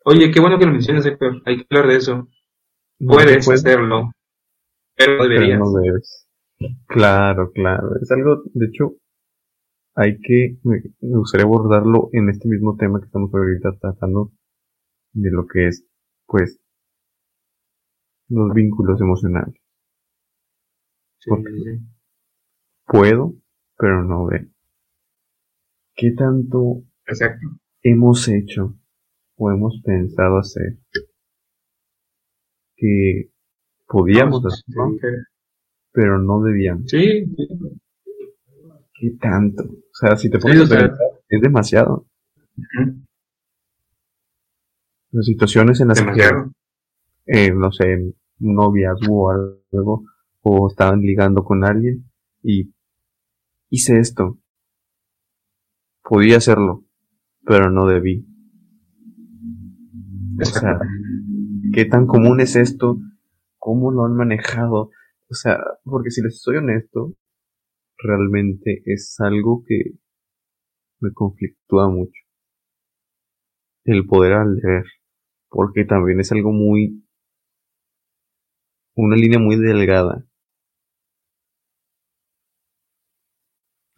[0.05, 1.43] Oye, qué bueno que lo mencionas, Héctor.
[1.45, 2.29] Hay que hablar de eso.
[2.99, 4.11] Puedes hacerlo,
[4.97, 5.59] pero deberías.
[5.59, 6.27] no debes.
[6.87, 7.97] Claro, claro.
[8.03, 8.97] Es algo, de hecho,
[9.95, 14.33] hay que, me gustaría abordarlo en este mismo tema que estamos ahorita tratando
[15.13, 15.85] de lo que es,
[16.27, 16.59] pues,
[18.29, 19.61] los vínculos emocionales.
[22.87, 23.35] Puedo,
[23.77, 24.47] pero no veo.
[25.95, 26.85] ¿Qué tanto
[27.83, 28.79] hemos hecho
[29.37, 30.79] o hemos pensado hacer
[32.77, 33.31] que
[33.87, 35.27] podíamos hacer,
[35.93, 36.85] pero no debíamos?
[36.87, 37.25] Sí.
[38.95, 39.65] ¿Qué tanto?
[39.65, 42.07] O sea, si te pones a pensar, es demasiado.
[45.11, 46.51] Las situaciones en las que
[47.29, 50.05] eh, no sé, un noviazgo o algo,
[50.43, 52.11] o estaban ligando con alguien
[52.43, 52.73] y
[53.71, 54.39] hice esto.
[56.03, 56.85] Podía hacerlo,
[57.45, 58.27] pero no debí.
[60.41, 60.79] O sea,
[61.73, 62.99] ¿qué tan común es esto?
[63.59, 64.91] ¿Cómo lo han manejado?
[65.31, 67.15] O sea, porque si les soy honesto,
[67.99, 69.99] realmente es algo que
[71.01, 72.21] me conflictúa mucho.
[73.85, 74.85] El poder al deber.
[75.51, 77.03] Porque también es algo muy
[78.99, 80.25] una línea muy delgada.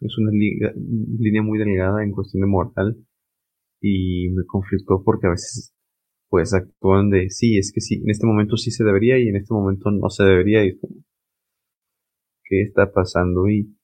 [0.01, 2.97] Es una línea muy delgada en cuestión de moral
[3.79, 5.73] y me conflictó porque a veces
[6.29, 9.35] pues actúan de sí, es que sí, en este momento sí se debería y en
[9.35, 10.95] este momento no se debería y como
[12.43, 13.75] qué está pasando y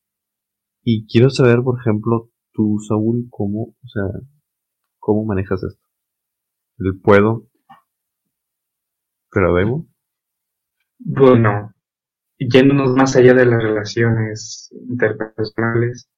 [0.90, 4.06] y quiero saber, por ejemplo, tú Saúl, cómo, o sea,
[5.00, 5.86] cómo manejas esto.
[6.78, 7.46] El puedo,
[9.30, 9.86] pero debo.
[11.00, 11.74] Bueno,
[12.38, 16.10] yéndonos más allá de las relaciones interpersonales,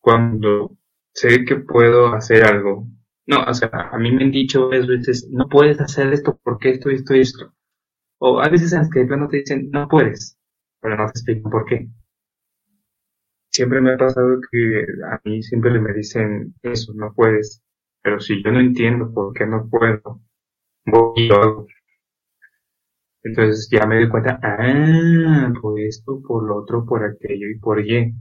[0.00, 0.76] cuando
[1.14, 2.86] sé que puedo hacer algo,
[3.26, 6.70] no, o sea, a mí me han dicho varias veces, no puedes hacer esto porque
[6.70, 7.52] esto, esto esto.
[8.18, 10.38] O a veces en las que de plano te dicen, no puedes,
[10.80, 11.88] pero no te explican por qué.
[13.50, 17.62] Siempre me ha pasado que a mí siempre me dicen eso, no puedes.
[18.02, 20.20] Pero si yo no entiendo por qué no puedo,
[20.84, 21.66] voy y lo hago.
[23.26, 27.84] Entonces ya me doy cuenta, ah, por esto, por lo otro, por aquello y por
[27.84, 28.14] Y.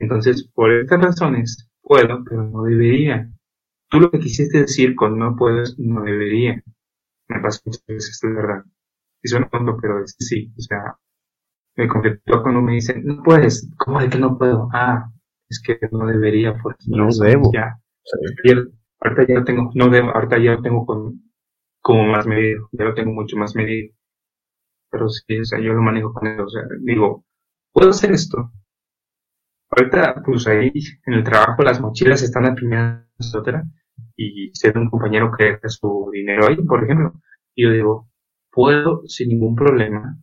[0.00, 3.30] Entonces, por estas razones, puedo, pero no debería.
[3.88, 6.60] Tú lo que quisiste decir con no puedes, no debería.
[7.28, 8.64] Me pasa muchas veces, es verdad.
[9.22, 10.96] Y suena tonto, pero es, sí, o sea,
[11.76, 14.68] me conflictó cuando me dicen, no puedes, ¿cómo de que no puedo?
[14.72, 15.08] Ah,
[15.48, 17.52] es que no debería, porque no debo.
[17.52, 17.78] Ya,
[19.00, 21.22] ahorita ya lo tengo, no debo, ahorita ya lo tengo con,
[21.80, 23.94] como más medido, ya lo tengo mucho más medido
[24.90, 27.24] pero sí, o sea, yo lo manejo con eso, o sea, digo,
[27.72, 28.52] puedo hacer esto.
[29.70, 30.72] Ahorita, pues ahí
[31.06, 33.64] en el trabajo las mochilas están apiñadas, etcétera,
[34.16, 37.14] y de un compañero que deja su dinero ahí, por ejemplo,
[37.54, 38.08] y yo digo,
[38.50, 40.16] puedo sin ningún problema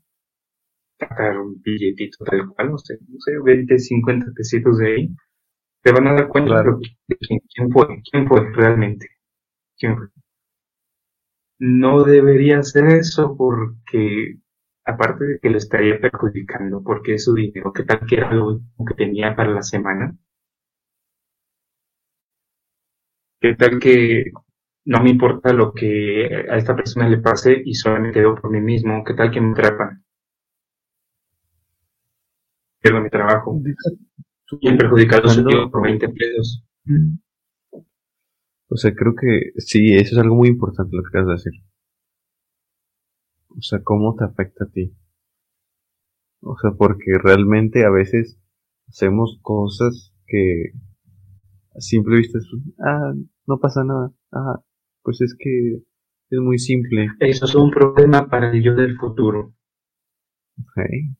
[1.00, 5.16] sacar un billetito tal cual, no sé, no sé, 20, 50 pesitos de ahí,
[5.84, 9.08] te van a dar cuenta de quién, quién fue, quién fue realmente,
[9.78, 10.08] quién fue.
[11.60, 14.38] No debería hacer eso porque
[14.86, 18.60] aparte de que lo estaría perjudicando porque es su dinero, ¿qué tal que era lo
[18.88, 20.16] que tenía para la semana?
[23.42, 24.32] ¿Qué tal que
[24.86, 28.52] no me importa lo que a esta persona le pase y solo me quedo por
[28.52, 29.04] mí mismo?
[29.04, 30.04] ¿Qué tal que me atrapan?
[32.82, 33.60] Pierdo mi trabajo.
[34.62, 34.80] Y el
[35.30, 36.64] soy yo por 20 pesos.
[38.68, 41.62] O sea, creo que sí, eso es algo muy importante lo que acabas de decir.
[43.58, 44.96] O sea, ¿cómo te afecta a ti?
[46.42, 48.40] O sea, porque realmente a veces
[48.88, 50.74] hacemos cosas que
[51.76, 52.48] a simple vista es,
[52.80, 53.14] ah,
[53.48, 54.14] no pasa nada.
[54.32, 54.62] Ah,
[55.04, 55.82] pues es que
[56.30, 57.08] es muy simple.
[57.20, 59.54] Eso es un problema para el yo del futuro.
[60.58, 61.16] Okay.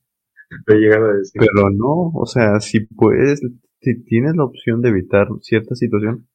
[0.68, 1.42] llegado a decir.
[1.42, 3.42] Pero no, o sea, si puedes,
[3.82, 6.28] si tienes la opción de evitar cierta situación,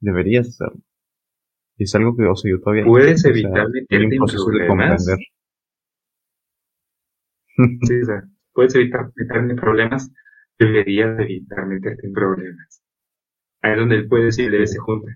[0.00, 0.82] deberías hacerlo.
[1.76, 2.84] Y es algo que, o sea, yo todavía...
[2.84, 5.06] Puedes evitar meterte en problemas.
[7.82, 8.22] sí, o sea,
[8.52, 10.12] puedes evitar meterte en problemas,
[10.58, 12.82] deberías evitar meterte en problemas.
[13.62, 15.10] Ahí es donde él puede decir, debe se junta.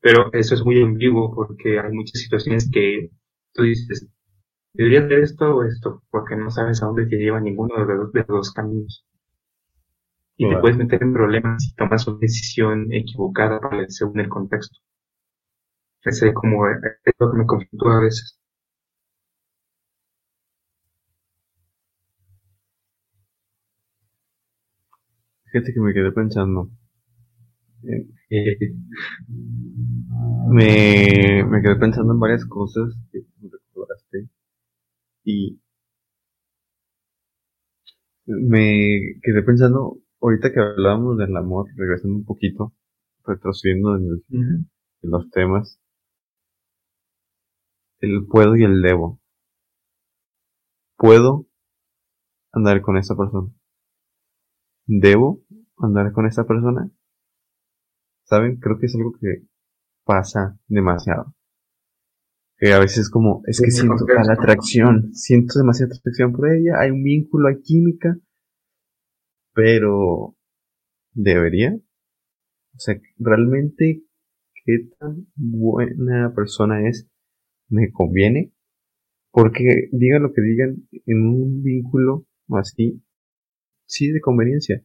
[0.00, 3.10] Pero eso es muy ambiguo porque hay muchas situaciones que
[3.52, 4.08] tú dices,
[4.72, 8.26] debería hacer esto o esto, porque no sabes a dónde te lleva ninguno de los,
[8.26, 9.06] dos caminos.
[10.36, 14.78] Y te puedes meter en problemas si tomas una decisión equivocada para según el contexto.
[16.04, 16.76] Ese es como es
[17.18, 18.38] lo que me conflictúa a veces.
[25.46, 26.70] Fíjate que me quedé pensando.
[27.82, 28.06] Eh,
[30.48, 34.28] me, me quedé pensando en varias cosas que recordaste
[35.24, 35.60] y
[38.26, 42.72] me quedé pensando, ahorita que hablábamos del amor, regresando un poquito,
[43.26, 44.68] retrocediendo en,
[45.02, 45.78] los temas,
[48.04, 49.20] el puedo y el debo.
[50.96, 51.46] Puedo
[52.52, 53.52] andar con esa persona.
[54.86, 55.42] Debo
[55.78, 56.90] andar con esa persona.
[58.24, 58.58] ¿Saben?
[58.58, 59.46] Creo que es algo que
[60.04, 61.34] pasa demasiado
[62.56, 66.90] que a veces como, es que siento la atracción, siento demasiada atracción por ella, hay
[66.90, 68.16] un vínculo, hay química,
[69.52, 70.36] pero
[71.12, 71.74] ¿debería?
[71.74, 74.04] O sea, ¿realmente
[74.64, 77.08] qué tan buena persona es?
[77.74, 78.52] ¿Me conviene?
[79.32, 83.02] Porque digan lo que digan, en un vínculo así,
[83.84, 84.84] sí de conveniencia.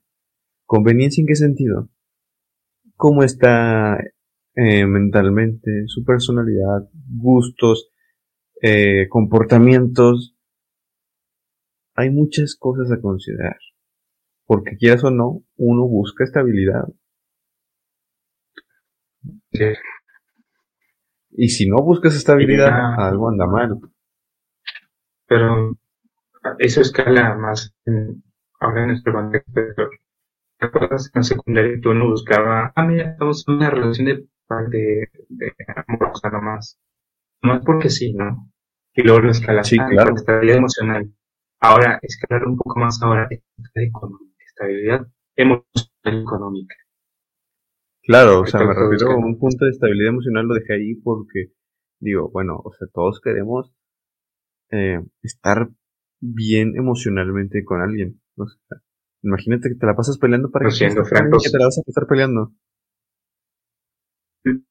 [0.66, 1.90] ¿Conveniencia en qué sentido?
[2.96, 4.00] ¿Cómo está
[4.56, 7.92] eh, mentalmente, su personalidad, gustos,
[8.62, 10.36] eh, comportamientos.
[11.96, 13.58] Hay muchas cosas a considerar.
[14.46, 16.88] Porque quieras o no, uno busca estabilidad.
[21.32, 23.80] Y si no buscas estabilidad, algo anda mal.
[25.28, 25.78] Pero
[26.58, 28.24] eso escala más en,
[28.60, 29.62] ahora en nuestro contexto.
[30.60, 34.28] ¿Recuerdas en secundaria que uno buscaba, ah, mira, estamos en una relación de
[34.70, 35.54] de, de
[35.88, 36.80] amorosa nomás.
[37.42, 38.52] es porque sí, ¿no?
[38.94, 40.16] Y luego lo escalar sí, claro.
[40.16, 41.14] estabilidad emocional.
[41.62, 43.28] Ahora, escalar un poco más ahora,
[44.40, 46.76] estabilidad emocional económica.
[48.10, 51.52] Claro, o sea, me refiero a un punto de estabilidad emocional, lo dejé ahí porque,
[52.00, 53.72] digo, bueno, o sea, todos queremos
[54.72, 55.70] eh, estar
[56.20, 58.20] bien emocionalmente con alguien.
[58.36, 58.80] O sea,
[59.22, 62.52] imagínate que te la pasas peleando para que, que te la vas a estar peleando.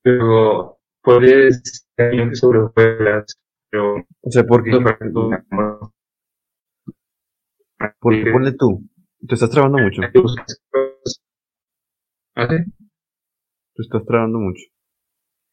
[0.02, 4.04] Pero puedes también sobrevuelas, pero...
[4.20, 4.72] O sea, porque...
[8.00, 8.82] Porque ponle tú,
[9.28, 10.02] te estás trabando mucho.
[12.34, 12.77] ¿Ah, sí?
[13.78, 14.64] Te estás trabando mucho.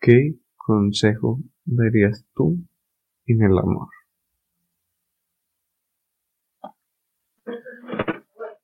[0.01, 2.57] ¿Qué consejo darías tú
[3.27, 3.87] en el amor?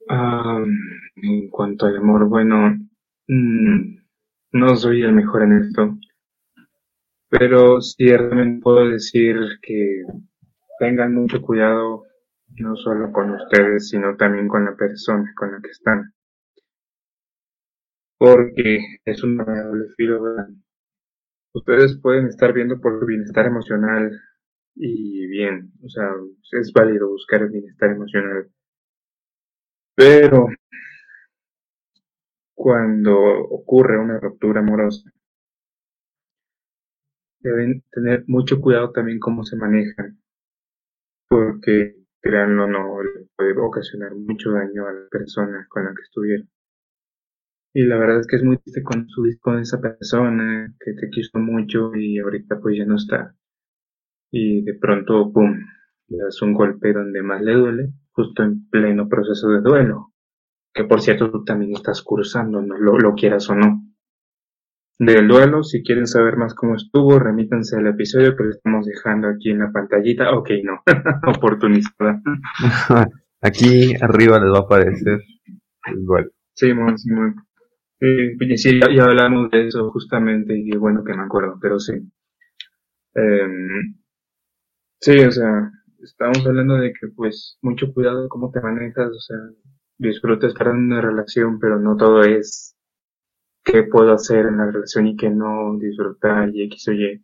[0.10, 0.66] Um,
[1.18, 2.76] en cuanto al amor, bueno,
[3.28, 3.98] mmm,
[4.54, 5.96] no soy el mejor en esto,
[7.30, 10.02] pero ciertamente puedo decir que
[10.80, 12.06] tengan mucho cuidado
[12.58, 16.12] no solo con ustedes, sino también con la persona con la que están.
[18.22, 20.22] Porque es un doble filo.
[21.56, 24.12] Ustedes pueden estar viendo por su bienestar emocional
[24.76, 26.08] y bien, o sea,
[26.52, 28.48] es válido buscar el bienestar emocional.
[29.96, 30.50] Pero
[32.54, 35.10] cuando ocurre una ruptura amorosa.
[37.40, 40.22] Deben tener mucho cuidado también cómo se manejan,
[41.28, 46.48] porque créanlo no, le puede ocasionar mucho daño a la persona con la que estuvieron.
[47.74, 51.10] Y la verdad es que es muy triste cuando subís con esa persona que te
[51.10, 53.36] quiso mucho y ahorita pues ya no está.
[54.32, 55.58] Y de pronto, pum,
[56.08, 60.12] le das un golpe donde más le duele, justo en pleno proceso de duelo
[60.74, 63.84] que por cierto tú también estás cursando, no lo, quieras o no.
[65.00, 69.30] Del duelo, si quieren saber más cómo estuvo, remítanse al episodio que le estamos dejando
[69.30, 70.32] aquí en la pantallita.
[70.36, 70.82] Ok, no,
[71.36, 72.22] oportunista.
[73.42, 75.20] aquí arriba les va a aparecer
[75.88, 76.30] el duelo.
[76.54, 77.36] Simón, Simón.
[78.02, 81.94] Sí, sí ya, hablamos de eso justamente y bueno que me acuerdo, pero sí.
[83.14, 83.96] Em,
[85.00, 85.72] sí, o sea,
[86.02, 89.38] estamos hablando de que pues mucho cuidado cómo te manejas, o sea,
[90.00, 92.76] disfruta estar en una relación, pero no todo es
[93.64, 97.24] qué puedo hacer en la relación y qué no disfrutar y X o Y.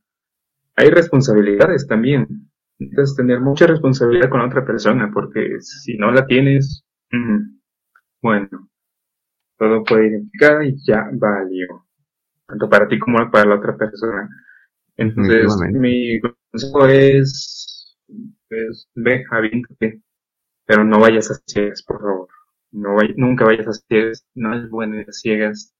[0.75, 2.51] Hay responsabilidades también.
[2.78, 6.86] Necesitas tener mucha responsabilidad con otra persona, porque si no la tienes,
[8.21, 8.69] bueno,
[9.58, 11.86] todo puede identificar y ya valió.
[12.47, 14.30] Tanto para ti como para la otra persona.
[14.95, 17.97] Entonces, mi consejo es,
[18.47, 20.01] pues, ve, avíntate,
[20.66, 22.28] pero no vayas a ciegas, por favor.
[22.72, 25.74] No nunca vayas a ciegas, no es bueno ir a ciegas.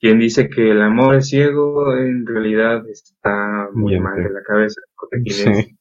[0.00, 4.80] Quien dice que el amor es ciego, en realidad está muy mal de la cabeza,
[4.96, 5.74] porque tienes,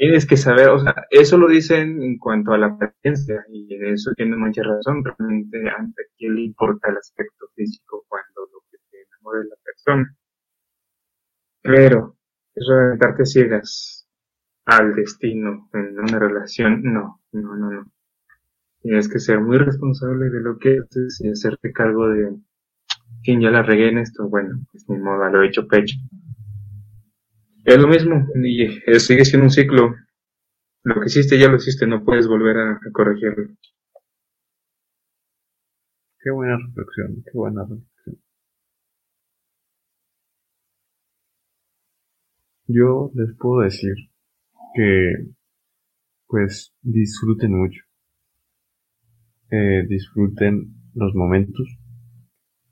[0.00, 3.84] tienes que saber, o sea, eso lo dicen en cuanto a la apariencia, y en
[3.92, 5.76] eso tiene mucha razón, realmente a
[6.16, 10.16] quién le importa el aspecto físico cuando lo que te enamora es la persona
[11.62, 12.16] pero
[12.54, 14.08] eso de darte ciegas
[14.64, 17.92] al destino en una relación, no, no, no, no.
[18.82, 22.34] Tienes que ser muy responsable de lo que haces y hacerte cargo de
[23.22, 24.28] quien ya la regué en esto.
[24.28, 25.96] Bueno, pues ni modo, lo he hecho pecho.
[27.64, 29.94] Es lo mismo, y sigue siendo un ciclo.
[30.82, 33.48] Lo que hiciste ya lo hiciste, no puedes volver a, a corregirlo.
[36.22, 38.22] Qué buena reflexión, qué buena reflexión.
[42.66, 43.94] Yo les puedo decir
[44.74, 45.14] que
[46.28, 47.82] pues disfruten mucho.
[49.50, 51.66] Eh, disfruten los momentos.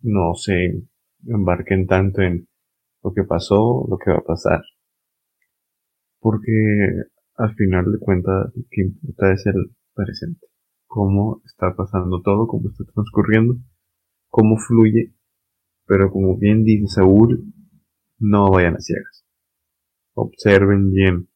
[0.03, 0.85] No se
[1.27, 2.47] embarquen tanto en
[3.03, 4.61] lo que pasó, lo que va a pasar.
[6.21, 6.53] Porque
[7.37, 10.47] al final de cuentas lo que importa es el presente.
[10.87, 13.57] Cómo está pasando todo, cómo está transcurriendo,
[14.29, 15.15] cómo fluye.
[15.87, 17.53] Pero como bien dice Saúl,
[18.19, 19.25] no vayan a ciegas.
[20.15, 21.29] Observen bien.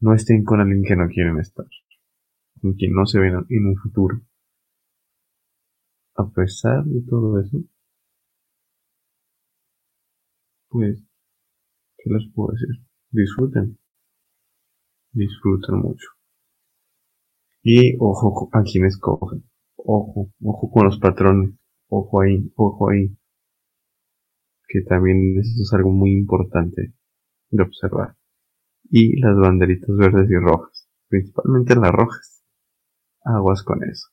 [0.00, 1.66] No estén con alguien que no quieren estar,
[2.60, 4.20] con quien no se ven en un futuro.
[6.16, 7.58] A pesar de todo eso,
[10.68, 11.02] pues,
[12.04, 12.84] ¿qué les puedo decir?
[13.10, 13.78] Disfruten.
[15.12, 16.08] Disfruten mucho.
[17.62, 19.48] Y ojo a quienes cogen.
[19.76, 21.54] Ojo, ojo con los patrones.
[21.88, 23.16] Ojo ahí, ojo ahí
[24.74, 26.94] que también eso es algo muy importante
[27.50, 28.16] de observar.
[28.90, 32.44] Y las banderitas verdes y rojas, principalmente las rojas.
[33.24, 34.08] Aguas con eso.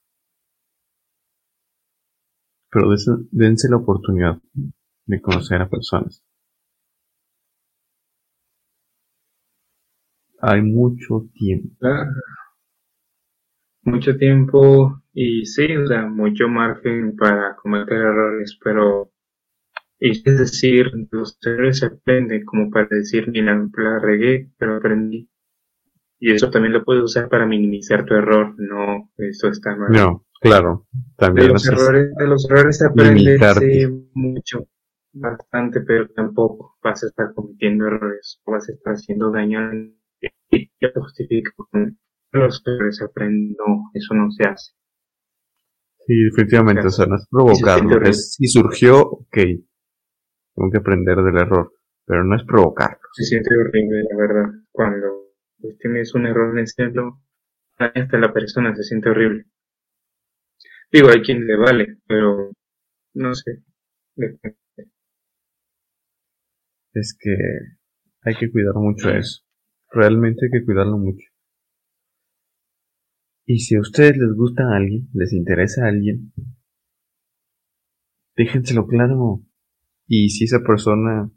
[2.69, 2.89] Pero
[3.31, 4.39] dense la oportunidad
[5.05, 6.23] de conocer a personas.
[10.41, 11.87] Hay mucho tiempo.
[13.83, 19.11] mucho tiempo y sí, o sea, mucho margen para cometer errores, pero
[19.99, 25.29] es decir, los errores se aprenden como para decir, mira, la regué, pero aprendí.
[26.19, 29.91] Y eso también lo puedes usar para minimizar tu error, no, eso está mal.
[29.91, 30.87] No, claro,
[31.17, 31.47] también.
[31.47, 34.67] De los, errores, de los errores se aprende mucho,
[35.13, 39.59] bastante, pero tampoco vas a estar cometiendo errores o vas a estar haciendo daño
[40.21, 41.67] y ya te justifico
[42.33, 44.73] los errores se aprenden, no, eso no se hace.
[46.05, 49.37] Sí, definitivamente, o sea, no es provocado, es si surgió, ok,
[50.55, 51.73] tengo que aprender del error,
[52.05, 52.99] pero no es provocarlo.
[53.13, 54.49] Se siente horrible, la verdad.
[54.71, 55.07] Cuando
[55.79, 57.21] tienes un error en el cielo,
[57.77, 59.45] hasta la persona se siente horrible.
[60.91, 62.51] Digo, hay quien le vale, pero
[63.13, 63.63] no sé.
[66.93, 67.35] Es que
[68.23, 69.43] hay que cuidar mucho eso.
[69.91, 71.27] Realmente hay que cuidarlo mucho.
[73.45, 76.31] Y si a ustedes les gusta a alguien, les interesa a alguien,
[78.35, 79.41] déjenselo claro.
[80.07, 81.31] Y si esa persona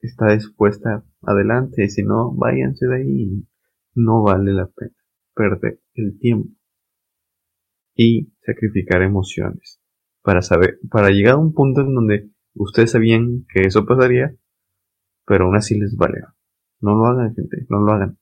[0.00, 1.88] está dispuesta, adelante.
[1.88, 3.46] Si no, váyanse de ahí.
[3.94, 4.94] No vale la pena
[5.34, 6.50] perder el tiempo
[7.94, 9.80] y sacrificar emociones
[10.22, 14.34] para saber, para llegar a un punto en donde ustedes sabían que eso pasaría,
[15.26, 16.20] pero aún así les vale.
[16.80, 18.18] No lo hagan, gente, no lo hagan.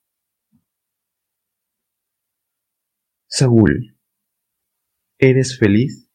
[3.27, 3.95] Saúl,
[5.19, 6.09] ¿eres feliz?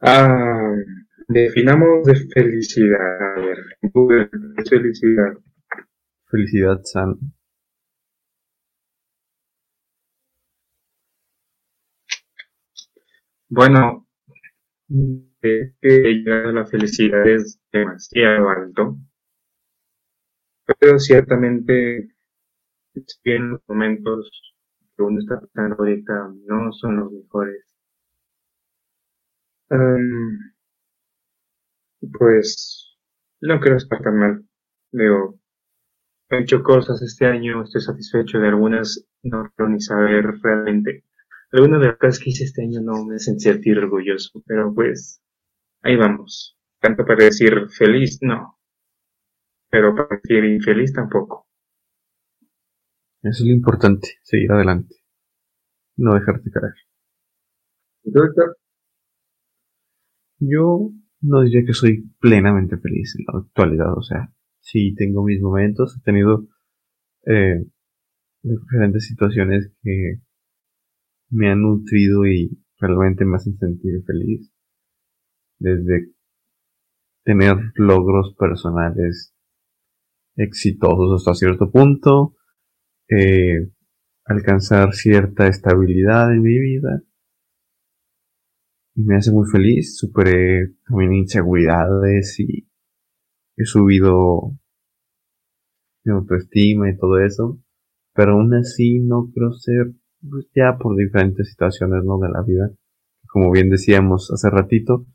[0.00, 0.74] Ah,
[1.28, 3.36] definamos de felicidad.
[3.36, 5.32] A ver, ¿qué es felicidad?
[6.26, 7.16] Felicidad sana.
[13.48, 14.06] Bueno,
[15.42, 18.96] es que la felicidad es demasiado alto,
[20.78, 22.08] pero ciertamente
[23.24, 24.54] bien los momentos
[24.96, 27.70] que uno está pasando ahorita no son los mejores
[32.18, 32.96] pues
[33.40, 34.44] no creo estar tan mal.
[34.92, 35.38] Digo,
[36.30, 41.04] he hecho cosas este año, estoy satisfecho de algunas, no quiero ni saber realmente.
[41.52, 45.22] Algunas de las cosas que hice este año no me hacen sentir orgulloso, pero pues
[45.82, 46.56] ahí vamos.
[46.80, 48.59] Tanto para decir feliz, no.
[49.70, 51.46] Pero para decir infeliz tampoco.
[53.22, 54.96] Eso es lo importante, seguir adelante.
[55.96, 56.74] No dejarte caer.
[60.38, 60.90] Yo
[61.20, 65.96] no diría que soy plenamente feliz en la actualidad, o sea, sí tengo mis momentos,
[65.98, 66.48] he tenido
[67.26, 67.66] eh,
[68.42, 70.20] diferentes situaciones que
[71.28, 74.50] me han nutrido y realmente me hacen sentir feliz.
[75.58, 76.12] Desde
[77.22, 79.34] tener logros personales
[80.36, 82.36] exitosos hasta cierto punto,
[83.08, 83.68] eh,
[84.24, 87.02] alcanzar cierta estabilidad en mi vida,
[88.94, 92.68] me hace muy feliz, superé también inseguridades y
[93.56, 94.52] he subido
[96.04, 97.60] mi autoestima y todo eso,
[98.14, 99.92] pero aún así no creo ser,
[100.28, 102.18] pues ya por diferentes situaciones, ¿no?
[102.18, 102.70] De la vida,
[103.28, 105.06] como bien decíamos hace ratito,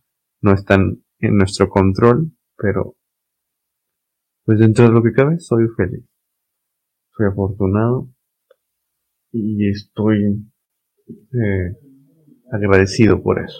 [0.41, 2.95] no están en nuestro control, pero
[4.46, 6.06] pues dentro de lo que cabe soy feliz,
[7.18, 8.10] soy afortunado
[9.32, 10.46] y estoy
[11.08, 11.76] eh,
[12.52, 13.60] agradecido por eso.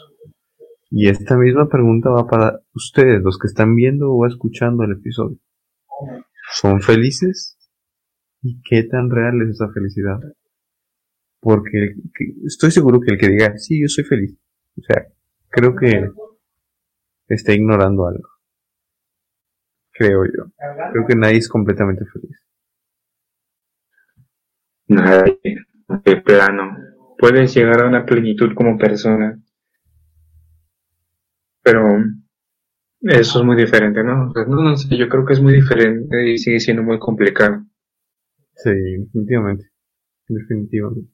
[0.92, 5.38] Y esta misma pregunta va para ustedes, los que están viendo o escuchando el episodio.
[6.54, 7.58] ¿Son felices?
[8.42, 10.20] ¿Y qué tan real es esa felicidad?
[11.40, 11.96] Porque
[12.46, 14.38] estoy seguro que el que diga, sí, yo soy feliz,
[14.78, 15.08] o sea,
[15.50, 16.10] creo que
[17.28, 18.35] está ignorando algo.
[19.98, 20.52] Creo yo.
[20.92, 22.38] Creo que nadie es completamente feliz.
[24.88, 25.40] Nadie,
[26.04, 26.78] de plano.
[27.18, 29.42] Puedes llegar a una plenitud como persona,
[31.64, 31.82] pero
[33.00, 34.34] eso es muy diferente, ¿no?
[34.34, 37.64] no, no sé, yo creo que es muy diferente y sigue siendo muy complicado.
[38.54, 39.70] Sí, definitivamente.
[40.28, 41.10] Definitivamente.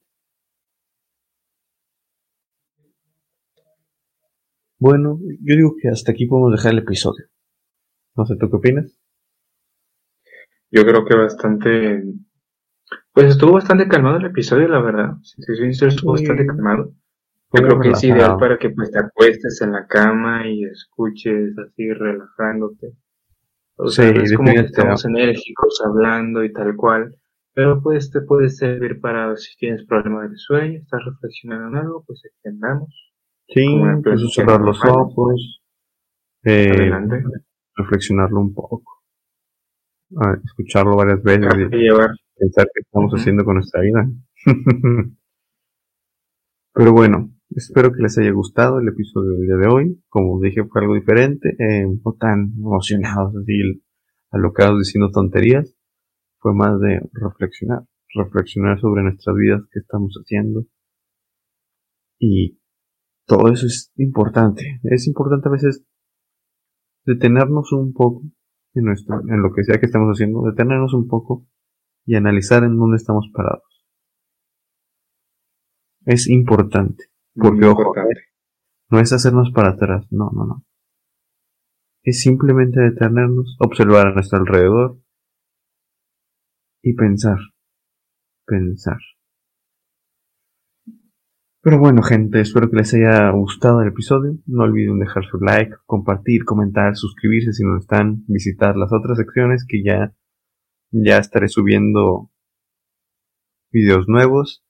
[4.79, 7.27] Bueno, yo digo que hasta aquí podemos dejar el episodio.
[8.21, 8.99] No sé, ¿tú qué opinas?
[10.69, 12.03] Yo creo que bastante...
[13.11, 15.13] Pues estuvo bastante calmado el episodio, la verdad.
[15.23, 16.93] Si soy sincero, estuvo bastante calmado.
[17.51, 21.57] Yo creo que es ideal para que pues te acuestes en la cama y escuches
[21.57, 22.93] así relajándote.
[23.77, 27.15] O sea, es como que estamos enérgicos hablando y tal cual.
[27.55, 32.03] Pero pues te puede servir para si tienes problemas de sueño, estás reflexionando en algo,
[32.05, 33.13] pues extendamos.
[33.47, 33.65] Sí,
[34.03, 35.63] puedes cerrar los ojos.
[36.43, 36.91] Eh,
[37.81, 39.03] reflexionarlo un poco.
[40.43, 41.87] escucharlo varias veces y
[42.39, 44.09] pensar qué estamos haciendo con nuestra vida.
[46.73, 50.03] Pero bueno, Espero que les haya gustado el episodio del día de hoy.
[50.07, 53.83] Como dije, fue algo diferente, eh, no tan emocionados, así
[54.29, 55.75] alocados diciendo tonterías.
[56.39, 57.81] Fue más de reflexionar,
[58.15, 60.65] reflexionar sobre nuestras vidas, qué estamos haciendo.
[62.19, 62.57] Y
[63.27, 64.79] todo eso es importante.
[64.83, 65.83] Es importante a veces
[67.05, 68.23] detenernos un poco
[68.73, 71.45] en, nuestro, en lo que sea que estamos haciendo, detenernos un poco
[72.05, 73.63] y analizar en dónde estamos parados.
[76.05, 77.05] Es importante.
[77.35, 77.93] Porque, ojo,
[78.89, 80.65] no es hacernos para atrás, no, no, no.
[82.03, 84.99] Es simplemente detenernos, observar a nuestro alrededor
[86.81, 87.37] y pensar,
[88.45, 88.97] pensar.
[91.63, 94.37] Pero bueno, gente, espero que les haya gustado el episodio.
[94.47, 99.65] No olviden dejar su like, compartir, comentar, suscribirse si no están, visitar las otras secciones
[99.67, 100.15] que ya,
[100.91, 102.31] ya estaré subiendo
[103.71, 104.63] videos nuevos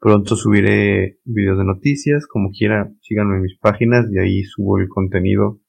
[0.00, 4.88] Pronto subiré videos de noticias, como quiera, síganme en mis páginas y ahí subo el
[4.88, 5.60] contenido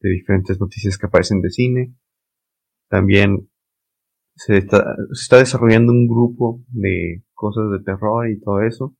[0.00, 1.94] de diferentes noticias que aparecen de cine.
[2.88, 3.48] También
[4.34, 8.96] se está, se está desarrollando un grupo de cosas de terror y todo eso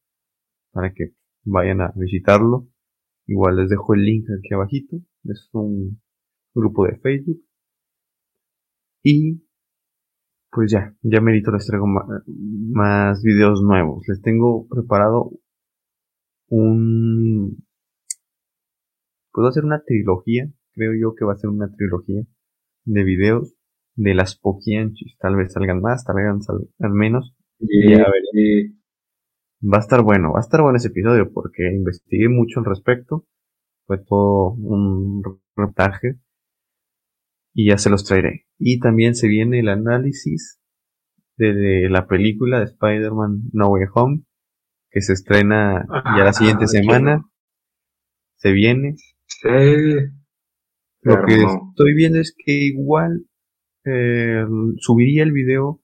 [0.72, 1.14] para que
[1.44, 2.68] vayan a visitarlo.
[3.26, 4.96] Igual les dejo el link aquí abajito.
[5.24, 6.00] Es un
[6.54, 7.40] grupo de Facebook.
[9.02, 9.42] Y
[10.50, 14.04] pues ya, ya merito les traigo más, videos nuevos.
[14.08, 15.30] Les tengo preparado
[16.48, 17.64] un...
[19.32, 22.24] Puedo hacer una trilogía, creo yo que va a ser una trilogía
[22.84, 23.54] de videos
[23.94, 25.16] de las Pokianchis.
[25.18, 27.36] Tal vez salgan más, tal vez salgan menos.
[27.60, 28.72] Y, a ver,
[29.62, 33.26] va a estar bueno, va a estar bueno ese episodio porque investigué mucho al respecto.
[33.86, 36.20] Fue todo un reportaje
[37.52, 38.46] y ya se los traeré.
[38.58, 40.60] Y también se viene el análisis
[41.36, 44.22] de, la película de Spider-Man No Way Home,
[44.90, 45.86] que se estrena
[46.16, 47.24] ya la siguiente ah, semana.
[48.36, 48.96] Se viene.
[51.02, 53.26] Lo que estoy viendo es que igual
[53.84, 54.44] eh,
[54.78, 55.79] subiría el video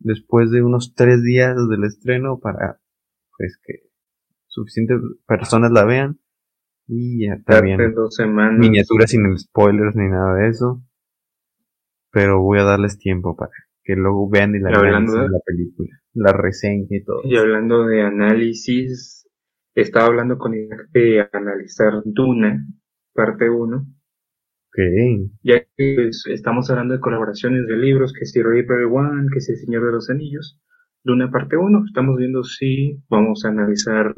[0.00, 2.80] después de unos tres días del estreno para
[3.36, 3.88] pues que
[4.46, 6.18] suficientes personas la vean.
[6.86, 8.58] Y ya también dos semanas.
[8.58, 10.82] miniaturas sin spoilers ni nada de eso.
[12.10, 13.52] Pero voy a darles tiempo para
[13.84, 19.28] que luego vean y la, la película la reseña y todo y hablando de análisis
[19.74, 22.66] estaba hablando con Isaac de analizar Duna
[23.14, 23.86] parte 1
[25.42, 29.40] ya que pues, estamos hablando de colaboraciones de libros, que si Ready Player One, que
[29.40, 30.60] si El Señor de los Anillos,
[31.02, 34.14] Luna parte 1, estamos viendo si vamos a analizar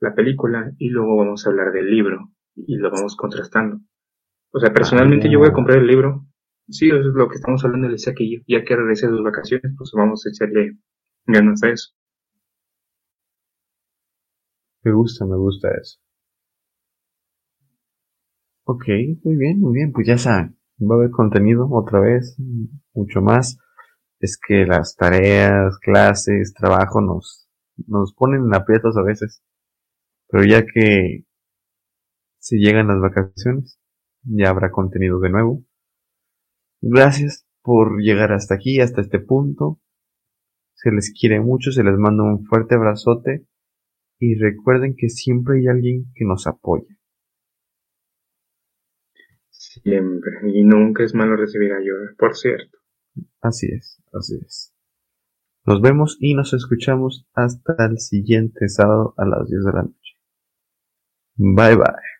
[0.00, 3.80] la película y luego vamos a hablar del libro y lo vamos contrastando.
[4.52, 6.26] O sea, personalmente yo voy a comprar el libro.
[6.68, 9.24] Sí, eso es lo que estamos hablando de Isaac y Ya que regrese de sus
[9.24, 10.78] vacaciones, pues vamos a echarle
[11.26, 11.90] ganas a eso.
[14.82, 15.98] Me gusta, me gusta eso.
[18.64, 18.84] Ok,
[19.24, 19.92] muy bien, muy bien.
[19.92, 22.36] Pues ya saben, va a haber contenido otra vez,
[22.94, 23.58] mucho más.
[24.20, 27.48] Es que las tareas, clases, trabajo nos,
[27.86, 29.42] nos ponen en aprietos a veces.
[30.28, 31.24] Pero ya que
[32.38, 33.78] se llegan las vacaciones,
[34.22, 35.64] ya habrá contenido de nuevo.
[36.80, 39.80] Gracias por llegar hasta aquí, hasta este punto.
[40.74, 43.46] Se les quiere mucho, se les manda un fuerte abrazote
[44.18, 46.99] y recuerden que siempre hay alguien que nos apoya.
[49.70, 50.32] Siempre.
[50.52, 52.78] Y nunca es malo recibir ayuda, por cierto.
[53.40, 54.74] Así es, así es.
[55.64, 60.18] Nos vemos y nos escuchamos hasta el siguiente sábado a las 10 de la noche.
[61.36, 62.19] Bye bye.